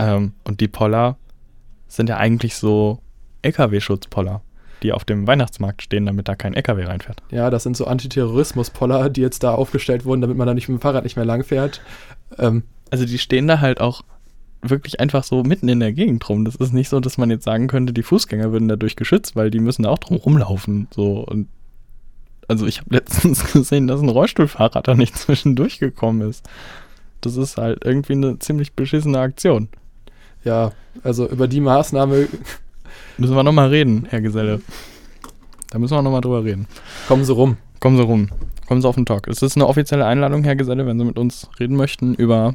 [0.00, 1.16] Ähm, und die Poller
[1.86, 3.00] sind ja eigentlich so
[3.42, 4.40] LKW-Schutzpoller,
[4.82, 7.22] die auf dem Weihnachtsmarkt stehen, damit da kein LKW reinfährt.
[7.30, 10.78] Ja, das sind so Antiterrorismus-Poller, die jetzt da aufgestellt wurden, damit man da nicht mit
[10.78, 11.82] dem Fahrrad nicht mehr langfährt.
[12.38, 14.02] Ähm, also die stehen da halt auch
[14.62, 16.44] wirklich einfach so mitten in der Gegend rum.
[16.44, 19.50] Das ist nicht so, dass man jetzt sagen könnte, die Fußgänger würden dadurch geschützt, weil
[19.50, 20.88] die müssen da auch drum rumlaufen.
[20.94, 21.48] So und
[22.48, 26.48] also ich habe letztens gesehen, dass ein Rollstuhlfahrer da nicht zwischendurch gekommen ist.
[27.20, 29.68] Das ist halt irgendwie eine ziemlich beschissene Aktion
[30.44, 30.72] ja,
[31.02, 32.28] also über die Maßnahme.
[33.18, 34.60] Müssen wir nochmal reden, Herr Geselle.
[35.70, 36.66] Da müssen wir nochmal drüber reden.
[37.06, 37.56] Kommen Sie rum.
[37.78, 38.28] Kommen Sie rum.
[38.66, 39.28] Kommen Sie auf den Talk.
[39.28, 42.54] Es ist eine offizielle Einladung, Herr Geselle, wenn Sie mit uns reden möchten über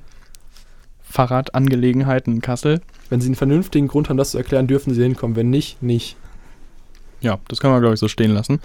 [1.03, 2.81] Fahrradangelegenheiten in Kassel.
[3.09, 5.35] Wenn Sie einen vernünftigen Grund haben, das zu erklären, dürfen Sie hinkommen.
[5.35, 6.17] Wenn nicht, nicht.
[7.21, 8.59] Ja, das können wir, glaube ich, so stehen lassen.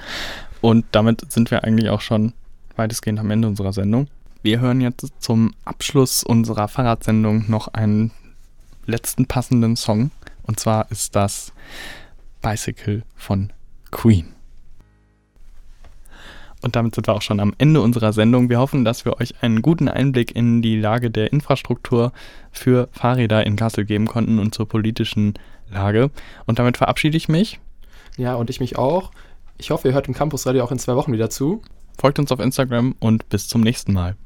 [0.60, 2.32] Und damit sind wir eigentlich auch schon
[2.76, 4.08] weitestgehend am Ende unserer Sendung.
[4.42, 8.10] Wir hören jetzt zum Abschluss unserer Fahrradsendung noch einen
[8.90, 10.10] letzten passenden Song.
[10.42, 11.52] Und zwar ist das
[12.42, 13.52] Bicycle von
[13.90, 14.34] Queen.
[16.62, 18.50] Und damit sind wir auch schon am Ende unserer Sendung.
[18.50, 22.12] Wir hoffen, dass wir euch einen guten Einblick in die Lage der Infrastruktur
[22.52, 25.34] für Fahrräder in Kassel geben konnten und zur politischen
[25.70, 26.10] Lage.
[26.46, 27.60] Und damit verabschiede ich mich.
[28.16, 29.10] Ja, und ich mich auch.
[29.56, 31.62] Ich hoffe, ihr hört im Campus Radio auch in zwei Wochen wieder zu.
[31.98, 34.16] Folgt uns auf Instagram und bis zum nächsten Mal.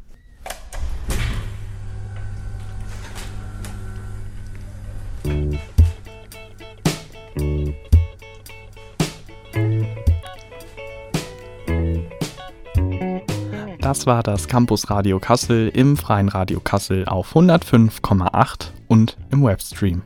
[13.84, 20.00] Das war das Campus Radio Kassel im Freien Radio Kassel auf 105,8 und im Webstream.